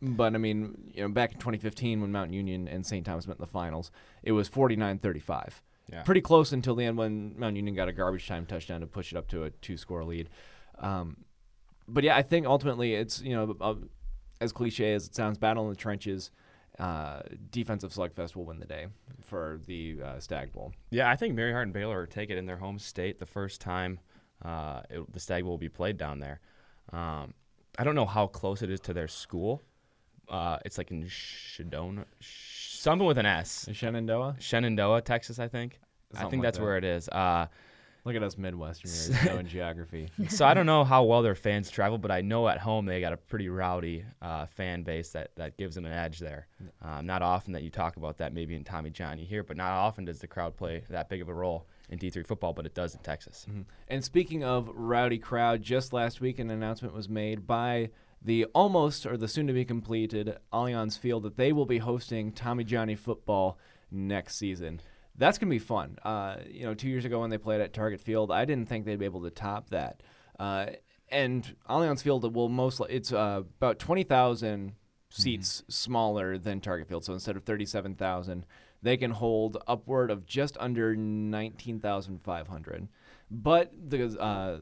[0.00, 3.04] but I mean, you know, back in 2015 when Mount Union and St.
[3.04, 3.90] Thomas met in the finals,
[4.22, 5.50] it was 49-35
[5.90, 6.02] yeah.
[6.02, 9.12] pretty close until the end when Mount Union got a garbage time touchdown to push
[9.12, 10.28] it up to a two score lead.
[10.78, 11.18] Um,
[11.88, 13.74] but yeah, I think ultimately it's you know uh,
[14.40, 16.30] as cliche as it sounds, battle in the trenches.
[16.78, 17.20] Uh,
[17.52, 18.88] defensive slugfest will win the day
[19.22, 20.72] for the uh, Stag Bowl.
[20.90, 24.00] Yeah, I think Mary Hardin Baylor take it in their home state the first time
[24.44, 26.40] uh, it, the Stag Bowl will be played down there.
[26.92, 27.34] Um,
[27.78, 29.62] I don't know how close it is to their school.
[30.28, 33.68] Uh, it's like in Shedona, something with an S.
[33.72, 34.36] Shenandoah.
[34.38, 35.78] Shenandoah, Texas, I think.
[36.14, 36.64] I think like that's that.
[36.64, 37.08] where it is.
[37.08, 37.46] Uh,
[38.04, 40.08] Look at us Midwesterners knowing geography.
[40.28, 43.00] so I don't know how well their fans travel, but I know at home they
[43.00, 46.46] got a pretty rowdy uh, fan base that, that gives them an edge there.
[46.82, 49.56] Um, not often that you talk about that maybe in Tommy John you hear, but
[49.56, 52.66] not often does the crowd play that big of a role in D3 football, but
[52.66, 53.46] it does in Texas.
[53.50, 53.64] Mhm.
[53.88, 57.88] And speaking of rowdy crowd, just last week an announcement was made by
[58.20, 62.32] the almost or the soon to be completed Allianz Field that they will be hosting
[62.32, 63.58] Tommy Johnny football
[63.90, 64.80] next season.
[65.16, 65.98] That's gonna be fun.
[66.02, 68.84] Uh, you know, two years ago when they played at Target Field, I didn't think
[68.84, 70.02] they'd be able to top that.
[70.38, 70.66] Uh,
[71.08, 74.72] and Allianz Field will most li- it's uh, about twenty thousand
[75.10, 77.04] seats smaller than Target Field.
[77.04, 78.46] So instead of thirty-seven thousand,
[78.82, 82.88] they can hold upward of just under nineteen thousand five hundred.
[83.30, 84.58] But the uh,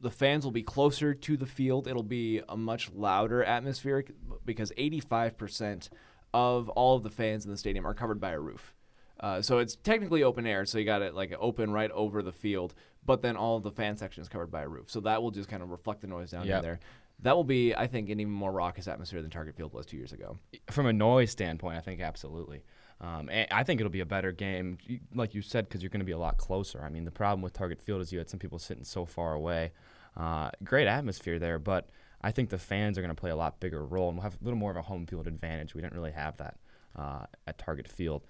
[0.00, 1.86] the fans will be closer to the field.
[1.86, 4.04] It'll be a much louder atmosphere
[4.44, 5.90] because eighty-five percent
[6.34, 8.74] of all of the fans in the stadium are covered by a roof.
[9.22, 12.32] Uh, so it's technically open air, so you got it like open right over the
[12.32, 12.74] field,
[13.06, 14.90] but then all the fan section is covered by a roof.
[14.90, 16.58] So that will just kind of reflect the noise down Yep.
[16.58, 16.80] in there.
[17.20, 19.96] That will be, I think, an even more raucous atmosphere than Target Field was two
[19.96, 20.38] years ago.
[20.70, 22.64] From a noise standpoint, I think absolutely.
[23.00, 24.78] Um, I think it'll be a better game,
[25.14, 26.82] like you said, because you're going to be a lot closer.
[26.84, 29.34] I mean, the problem with Target Field is you had some people sitting so far
[29.34, 29.72] away.
[30.16, 31.88] Uh, great atmosphere there, but
[32.22, 34.34] I think the fans are going to play a lot bigger role and we'll have
[34.40, 35.74] a little more of a home field advantage.
[35.74, 36.56] We didn't really have that
[36.96, 38.22] uh, at Target Field.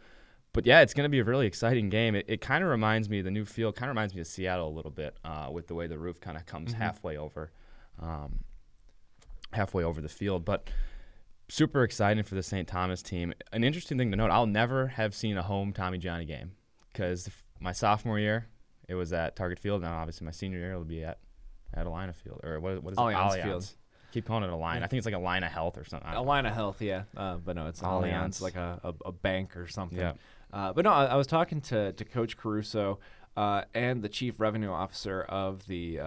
[0.53, 2.15] But yeah, it's going to be a really exciting game.
[2.15, 4.69] It, it kind of reminds me, the new field kind of reminds me of Seattle
[4.69, 7.51] a little bit uh, with the way the roof kind of comes halfway over.
[8.01, 8.41] Um,
[9.53, 10.45] halfway over the field.
[10.45, 10.69] But
[11.49, 12.67] super exciting for the St.
[12.67, 13.33] Thomas team.
[13.53, 16.53] An interesting thing to note: I'll never have seen a home Tommy Johnny game
[16.93, 17.31] because
[17.61, 18.49] my sophomore year
[18.89, 19.83] it was at Target Field.
[19.83, 21.19] Now, obviously, my senior year it'll be at
[21.75, 23.43] at Alina Field or what, what is Allianz it?
[23.45, 23.67] Field.
[24.13, 24.85] Keep calling it Alina.
[24.85, 26.11] I think it's like Allina Health or something.
[26.13, 26.31] Don't know.
[26.31, 28.13] Allina Health, yeah, uh, but no, it's Allianz.
[28.13, 29.99] Allianz, like a, a, a bank or something.
[29.99, 30.13] Yeah.
[30.53, 32.99] Uh, but no, I, I was talking to, to Coach Caruso
[33.37, 36.05] uh, and the chief revenue officer of the uh,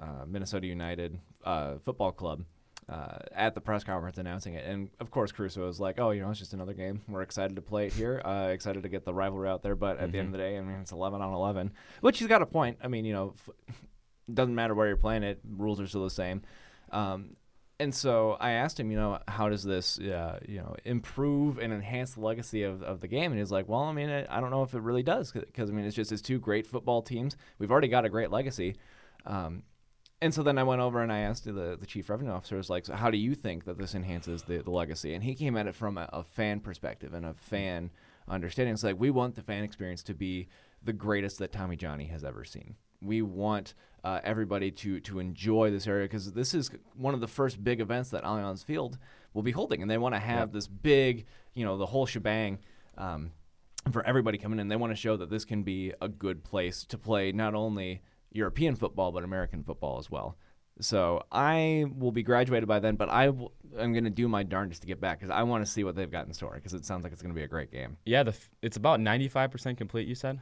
[0.00, 2.44] uh, Minnesota United uh, Football Club
[2.88, 4.64] uh, at the press conference announcing it.
[4.66, 7.02] And of course, Caruso was like, "Oh, you know, it's just another game.
[7.08, 8.20] We're excited to play it here.
[8.24, 9.74] Uh, excited to get the rivalry out there.
[9.76, 12.28] But at the end of the day, I mean, it's 11 on 11, which he's
[12.28, 12.78] got a point.
[12.82, 13.76] I mean, you know, f-
[14.34, 15.40] doesn't matter where you're playing it.
[15.48, 16.42] Rules are still the same.
[16.92, 17.36] Um,
[17.80, 21.72] and so I asked him, you know, how does this, uh, you know, improve and
[21.72, 23.32] enhance the legacy of, of the game?
[23.32, 25.70] And he's like, well, I mean, I, I don't know if it really does, because
[25.70, 27.36] I mean, it's just it's two great football teams.
[27.58, 28.76] We've already got a great legacy.
[29.24, 29.62] Um,
[30.20, 32.68] and so then I went over and I asked the, the chief revenue officer, was
[32.68, 35.14] like, so how do you think that this enhances the, the legacy?
[35.14, 37.90] And he came at it from a, a fan perspective and a fan
[38.28, 38.74] understanding.
[38.74, 40.48] It's like, we want the fan experience to be
[40.82, 42.76] the greatest that Tommy Johnny has ever seen.
[43.00, 43.72] We want
[44.04, 47.80] uh, everybody to to enjoy this area because this is one of the first big
[47.80, 48.98] events that Allianz Field
[49.34, 52.58] will be holding, and they want to have this big, you know, the whole shebang.
[52.98, 53.32] Um,
[53.92, 56.84] for everybody coming in, they want to show that this can be a good place
[56.84, 60.36] to play not only European football but American football as well.
[60.80, 64.42] So I will be graduated by then, but I w- I'm going to do my
[64.42, 66.74] darndest to get back because I want to see what they've got in store because
[66.74, 67.96] it sounds like it's going to be a great game.
[68.06, 70.08] Yeah, the f- it's about 95% complete.
[70.08, 70.40] You said.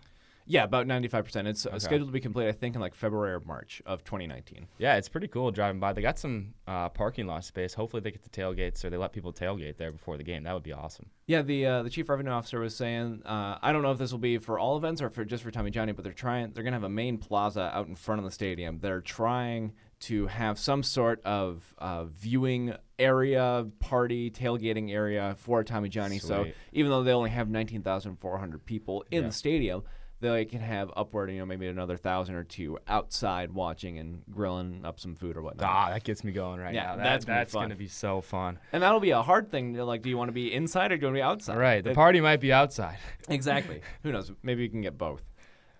[0.51, 1.47] Yeah, about 95%.
[1.47, 4.67] It's uh, scheduled to be complete, I think, in like February or March of 2019.
[4.79, 5.93] Yeah, it's pretty cool driving by.
[5.93, 7.75] They got some uh, parking lot space.
[7.75, 10.45] Hopefully, they get the tailgates or they let people tailgate there before the game.
[10.45, 11.11] That would be awesome.
[11.27, 14.11] Yeah, the uh, the chief revenue officer was saying, uh, I don't know if this
[14.11, 16.53] will be for all events or for just for Tommy Johnny, but they're trying.
[16.53, 18.79] They're gonna have a main plaza out in front of the stadium.
[18.81, 25.89] They're trying to have some sort of uh, viewing area, party, tailgating area for Tommy
[25.89, 26.19] Johnny.
[26.19, 29.29] So even though they only have 19,400 people in Yeah.
[29.29, 29.83] the stadium,
[30.21, 34.85] they can have upward, you know, maybe another thousand or two outside watching and grilling
[34.85, 35.69] up some food or whatnot.
[35.71, 36.97] Ah, that gets me going right Yeah, now.
[36.97, 38.59] That- that's gonna that's gonna be so fun.
[38.73, 39.75] And that'll be a hard thing.
[39.75, 41.53] to, Like, do you want to be inside or do you want to be outside?
[41.55, 42.99] All right, the It- party might be outside.
[43.29, 43.81] Exactly.
[44.03, 44.33] Who knows?
[44.43, 45.23] Maybe we can get both.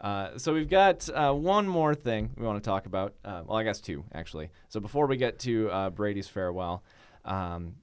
[0.01, 3.15] Uh, so we've got uh, one more thing we want to talk about.
[3.25, 4.51] Uh, well, I guess two actually.
[4.69, 6.85] So before we get to uh, Brady's farewell,
[7.25, 7.75] um,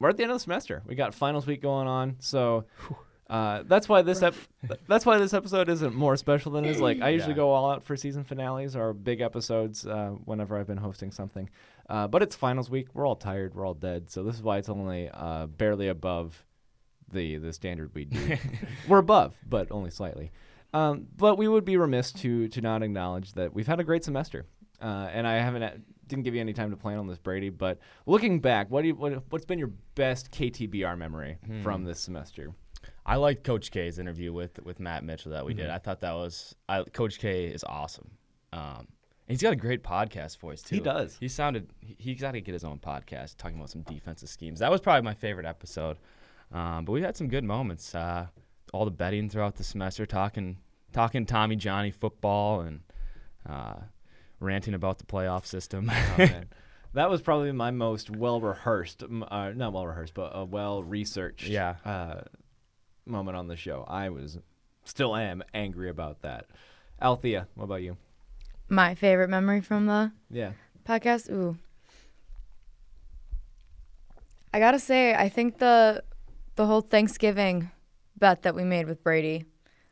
[0.00, 0.82] we're at the end of the semester.
[0.86, 2.16] We got finals week going on.
[2.18, 2.64] So
[3.30, 4.34] uh, that's why this ep-
[4.88, 6.80] that's why this episode isn't more special than it is.
[6.80, 7.36] Like I usually Yeah.
[7.36, 11.48] go all out for season finales or big episodes uh, whenever I've been hosting something.
[11.88, 12.88] Uh, but it's finals week.
[12.94, 13.54] We're all tired.
[13.54, 14.10] We're all dead.
[14.10, 16.44] So this is why it's only uh, barely above
[17.12, 18.36] the the standard we do.
[18.88, 20.32] We're above, but only slightly.
[20.72, 24.04] Um, but we would be remiss to to not acknowledge that we've had a great
[24.04, 24.46] semester.
[24.82, 27.48] Uh, and I haven't had- didn't give you any time to plan on this, Brady.
[27.48, 32.00] But looking back, what do you, what, what's been your best KTBR memory from this
[32.00, 32.52] semester?
[33.06, 35.66] I liked Coach K's interview with with Matt Mitchell that we did.
[35.66, 35.74] Mm-hmm.
[35.74, 38.10] I thought that was I, Coach K is awesome.
[38.52, 38.88] Um,
[39.26, 40.76] he's got a great podcast voice too.
[40.76, 41.16] He does.
[41.18, 44.60] He sounded he, he's got to get his own podcast talking about some defensive schemes.
[44.60, 45.98] That was probably my favorite episode.
[46.52, 47.94] Um, but we had some good moments.
[47.94, 48.26] Uh,
[48.72, 50.58] all the betting throughout the semester, talking
[50.92, 52.80] talking Tommy Johnny football and
[53.48, 53.74] uh,
[54.40, 55.90] ranting about the playoff system.
[56.18, 56.28] Oh.
[56.94, 61.48] That was probably my most well rehearsed, uh, not well rehearsed, but a well researched
[61.48, 61.74] Yeah.
[63.06, 63.84] Moment on the show.
[63.88, 64.38] I was,
[64.84, 66.46] still am angry about that.
[67.02, 67.96] Althea, what about you?
[68.68, 70.52] My favorite memory from the Yeah.
[70.86, 71.30] podcast.
[71.30, 71.56] Ooh.
[74.52, 76.02] I gotta say, I think the
[76.56, 77.70] the whole Thanksgiving
[78.18, 79.44] bet that we made with Brady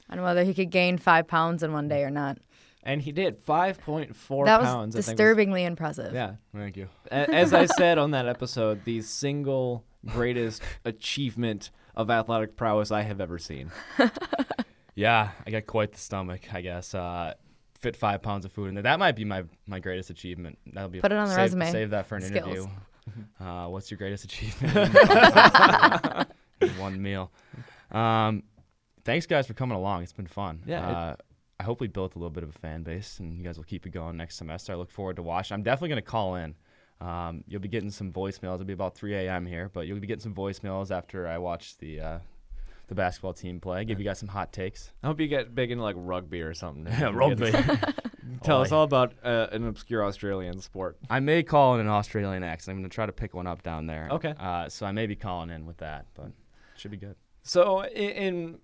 [0.08, 2.38] on whether he could gain five pounds in one day or not.
[2.84, 4.94] And he did 5.4 that was pounds.
[4.94, 6.14] I think was- disturbingly impressive.
[6.14, 6.34] yeah.
[6.54, 6.88] Thank you.
[7.10, 13.20] As I said on that episode, the single greatest achievement of athletic prowess I have
[13.20, 13.70] ever seen.
[14.94, 16.94] Yeah, I got quite the stomach, I guess.
[16.94, 17.32] Uh,
[17.80, 18.82] fit five pounds of food in there.
[18.82, 20.58] That might be my, my greatest achievement.
[20.70, 21.72] That'll be Put it on the save, resume.
[21.72, 22.46] Save that for an Skills.
[22.46, 22.66] interview.
[23.40, 24.74] Uh, what's your greatest achievement?
[26.78, 27.32] One meal.
[27.90, 28.44] Um,
[29.04, 30.02] thanks guys for coming along.
[30.02, 30.62] It's been fun.
[30.66, 31.16] Yeah, it- Uh,
[31.58, 33.64] I hope we built a little bit of a fan base, and you guys will
[33.64, 34.72] keep it going next semester.
[34.72, 35.54] I look forward to watching.
[35.54, 36.54] I'm definitely going to call in.
[37.02, 38.54] Um, you'll be getting some voicemails.
[38.54, 39.44] It'll be about 3 a.m.
[39.44, 42.18] here, but you'll be getting some voicemails after I watch the uh,
[42.88, 43.84] the basketball team play.
[43.84, 44.92] Give you guys some hot takes.
[45.02, 46.86] I hope you get big into like rugby or something.
[46.86, 47.52] Yeah, rugby.
[48.44, 50.96] Tell us all about uh, an obscure Australian sport.
[51.10, 52.76] I may call in an Australian accent.
[52.76, 54.08] I'm going to try to pick one up down there.
[54.12, 54.34] Okay.
[54.38, 56.30] Uh, so I may be calling in with that, but
[56.76, 57.16] should be good.
[57.42, 58.58] So in, in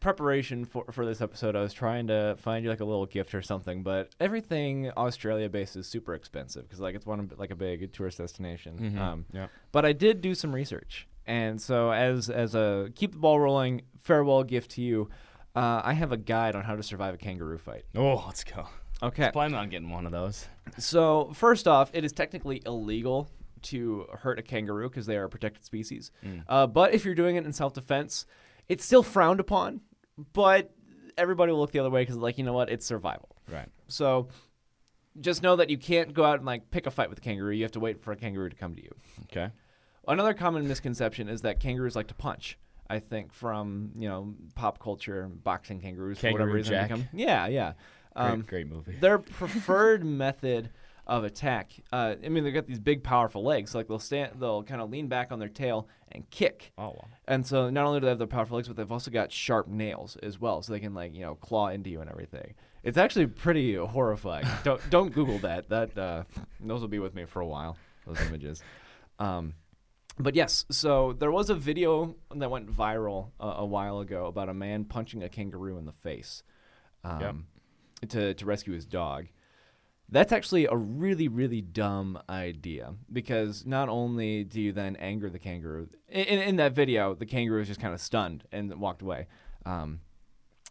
[0.00, 3.34] preparation for for this episode, I was trying to find you like a little gift
[3.34, 7.50] or something, but everything Australia based is super expensive because like it's one of like
[7.50, 8.78] a big tourist destination.
[8.78, 8.98] Mhm.
[8.98, 9.48] Um, Yeah.
[9.72, 13.82] But I did do some research, and so as as a keep the ball rolling
[13.98, 15.08] farewell gift to you,
[15.56, 17.84] uh, I have a guide on how to survive a kangaroo fight.
[17.96, 18.66] Oh, let's go.
[19.02, 19.26] Okay.
[19.26, 20.46] I Planning on getting one of those.
[20.78, 23.28] So first off, it is technically illegal
[23.62, 26.10] to hurt a kangaroo because they are a protected species.
[26.48, 28.26] Uh, but if you're doing it in self-defense,
[28.68, 29.80] it's still frowned upon.
[30.32, 30.70] But
[31.16, 32.70] everybody will look the other way because, like, you know what?
[32.70, 33.28] It's survival.
[33.50, 33.68] Right.
[33.88, 34.28] So
[35.20, 37.52] just know that you can't go out and like pick a fight with a kangaroo.
[37.52, 38.90] You have to wait for a kangaroo to come to you.
[39.24, 39.50] Okay.
[40.06, 42.58] Another common misconception is that kangaroos like to punch.
[42.90, 46.88] I think from you know pop culture, boxing kangaroos for whatever Kangaroo reason Jack.
[46.88, 47.72] become yeah yeah.
[48.16, 48.96] Great, Um, great movie.
[49.00, 50.70] their preferred method
[51.08, 51.72] of attack.
[51.90, 53.74] Uh, I mean, they've got these big, powerful legs.
[53.74, 56.72] Like they'll stand, they'll kind of lean back on their tail and kick.
[56.76, 57.08] Oh wow.
[57.26, 59.68] And so not only do they have the powerful legs, but they've also got sharp
[59.68, 62.54] nails as well, so they can like you know claw into you and everything.
[62.84, 64.46] It's actually pretty horrifying.
[64.64, 65.68] don't don't Google that.
[65.70, 66.24] That uh,
[66.60, 67.76] those will be with me for a while.
[68.06, 68.62] Those images.
[69.20, 69.54] Um,
[70.20, 74.48] but yes, so there was a video that went viral uh, a while ago about
[74.48, 76.44] a man punching a kangaroo in the face
[77.02, 77.46] um,
[78.08, 79.26] to to rescue his dog.
[80.10, 85.38] That's actually a really, really dumb idea because not only do you then anger the
[85.38, 89.26] kangaroo, in, in, that video, the kangaroo is just kind of stunned and walked away.
[89.66, 90.00] Um,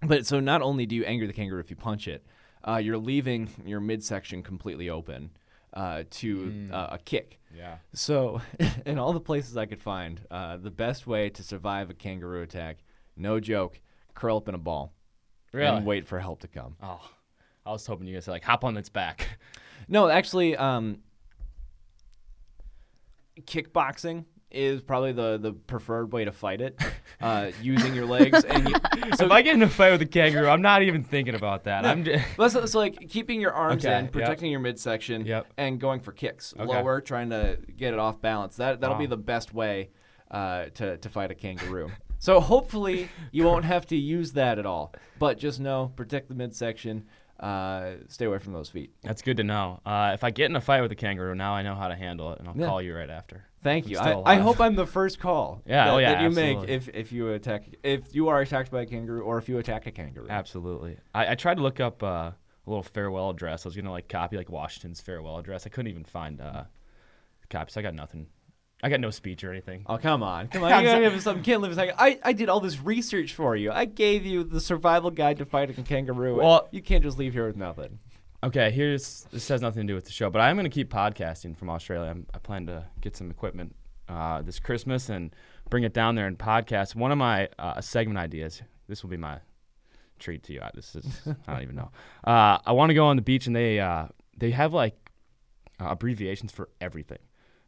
[0.02, 2.26] but so not only do you anger the kangaroo if you punch it,
[2.68, 5.30] uh, you're leaving your midsection completely open
[5.74, 7.40] uh, to uh, a kick.
[7.56, 7.78] Yeah.
[7.94, 8.42] So,
[8.86, 12.42] in all the places I could find, uh, the best way to survive a kangaroo
[12.42, 12.78] attack,
[13.16, 13.80] no joke,
[14.14, 14.94] curl up in a ball
[15.52, 15.78] Really?
[15.78, 16.76] and wait for help to come.
[16.82, 17.08] Oh,
[17.68, 19.28] I was hoping you guys like hop on its back.
[19.90, 20.98] No, actually, um,
[23.42, 26.78] kickboxing is probably the, the preferred way to fight it,
[27.22, 28.44] uh, using your legs.
[28.44, 28.76] And you,
[29.16, 31.66] So if I get in a fight with a kangaroo, I'm not even thinking about
[31.66, 31.86] that.
[31.86, 34.12] I'm just, But so, so like keeping your arms Okay, in, yep.
[34.14, 35.54] protecting your midsection, Yep.
[35.58, 36.66] and going for kicks Okay.
[36.66, 38.58] lower, trying to get it off balance.
[38.58, 39.92] That that'll be the best way
[40.32, 41.92] uh, to to fight a kangaroo.
[42.20, 44.94] so hopefully you won't have to use that at all.
[45.20, 47.06] But just know, protect the midsection.
[47.40, 48.92] Uh, stay away from those feet.
[49.04, 49.80] that's good to know.
[49.86, 51.96] Uh, if I get in a fight with a kangaroo, now I know how to
[51.96, 52.66] handle it, and I'll Yeah.
[52.66, 53.46] call you right after.
[53.62, 53.98] Thank you.
[54.00, 55.62] I, I hope I'm the first call.
[55.68, 58.72] Yeah, That, oh yeah, that you make if if you attack if you are attacked
[58.72, 60.28] by a kangaroo or if you attack a kangaroo.
[60.30, 60.98] Absolutely.
[61.14, 62.36] I, I tried to look up uh, a
[62.66, 63.66] little farewell address.
[63.66, 65.66] I was gonna like copy like Washington's farewell address.
[65.66, 66.64] I couldn't even find uh,
[67.50, 67.78] copies.
[67.78, 68.28] I got nothing.
[68.84, 69.84] I got no speech or anything.
[69.88, 70.70] Oh come on, come on!
[70.84, 71.44] You gotta us something.
[71.44, 71.96] Can't live second.
[71.98, 73.72] I, I did all this research for you.
[73.72, 76.36] I gave you the survival guide to fighting a kangaroo.
[76.36, 78.00] Well- you can't just leave here with nothing.
[78.44, 81.58] Okay, here's this has nothing to do with the show, but I'm gonna keep podcasting
[81.58, 82.12] from Australia.
[82.12, 83.76] I'm, I plan to get some equipment
[84.08, 85.36] uh, this Christmas and
[85.72, 86.94] bring it down there and podcast.
[86.96, 88.62] One of my uh, segment ideas.
[88.88, 89.40] This will be my
[90.20, 90.62] treat to you.
[90.62, 91.06] I- This is
[91.48, 91.90] I don't even know.
[92.24, 94.06] Uh, I want to go on the beach and they uh,
[94.38, 94.94] they have like
[95.82, 97.18] uh, abbreviations for everything.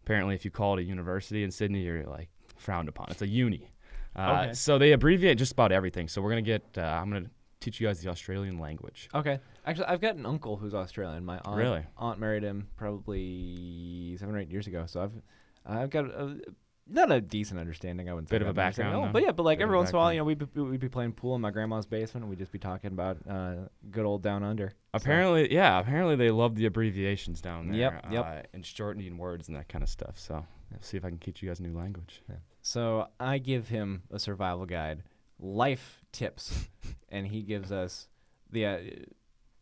[0.09, 3.05] Apparently, if you call it a university in Sydney, you're like frowned upon.
[3.11, 3.69] It's a uni.
[4.15, 4.53] Uh, Okay.
[4.53, 6.07] So they abbreviate just about everything.
[6.07, 6.63] So we're gonna get.
[6.75, 7.29] Uh, I'm gonna
[7.59, 9.07] teach you guys the Australian language.
[9.13, 9.39] Okay.
[9.67, 11.23] Actually, I've got an uncle who's Australian.
[11.25, 11.85] My aunt, Really?
[11.95, 14.85] aunt married him probably seven or eight years ago.
[14.87, 15.13] So I've
[15.63, 16.39] I've got a,
[16.89, 18.09] not a decent understanding.
[18.09, 19.89] I wouldn't say Bit of a background, No, but yeah, but like Bit every once
[19.91, 22.23] in a while, you know, we'd be, we'd be playing pool in my grandma's basement.
[22.23, 23.55] and We'd just be talking about uh,
[23.91, 24.69] good old down under.
[24.69, 25.79] So- Apparently, yeah.
[25.79, 27.77] Apparently, they love the abbreviations down there.
[27.77, 28.25] Yep, yep.
[28.25, 30.17] Uh, and shortening words and that kind of stuff.
[30.17, 32.21] So, let's see if I can teach you guys a new language.
[32.61, 35.03] So I give him a survival guide,
[35.39, 36.67] life tips,
[37.09, 38.07] and he gives us
[38.51, 38.77] the uh,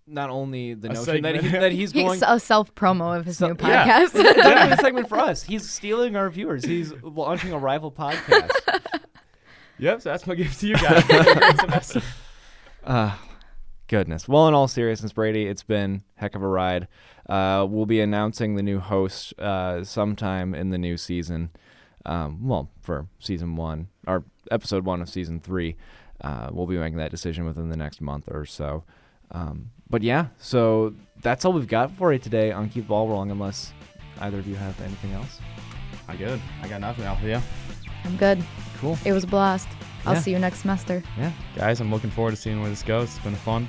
[0.07, 2.13] not only the A notion that, he, that he's going.
[2.13, 4.05] He's a self promo of his So- new yeah.
[4.05, 4.11] podcast.
[4.15, 5.43] It's not even a segment for us.
[5.43, 6.63] He's stealing our viewers.
[6.63, 8.51] He's launching a rival podcast.
[9.79, 10.01] Yep.
[10.01, 11.03] So that's my gift to you guys.
[11.03, 12.03] Great.
[12.83, 13.15] Uh,
[13.87, 14.27] goodness.
[14.27, 16.87] Well, in all seriousness, Brady, it's been heck of a ride.
[17.29, 21.51] Uh, we'll be announcing the new host uh, sometime in the new season.
[22.05, 25.75] Um, well, for season one or episode one of season three,
[26.21, 28.83] uh, we'll be making that decision within the next month or so.
[29.31, 33.07] Um, but yeah, so that's all we've got for you today on Keep the Ball
[33.07, 33.73] Rolling, unless
[34.21, 35.39] either of you have anything else.
[36.07, 36.39] I good.
[36.61, 37.39] I got nothing else for you.
[38.05, 38.43] I'm good.
[38.79, 38.97] Cool.
[39.05, 39.67] It was a blast.
[40.05, 40.21] I'll Yeah.
[40.21, 41.03] see you next semester.
[41.17, 41.31] Yeah.
[41.55, 43.09] Guys, I'm looking forward to seeing where this goes.
[43.15, 43.67] It's been fun.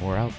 [0.00, 0.32] We're out.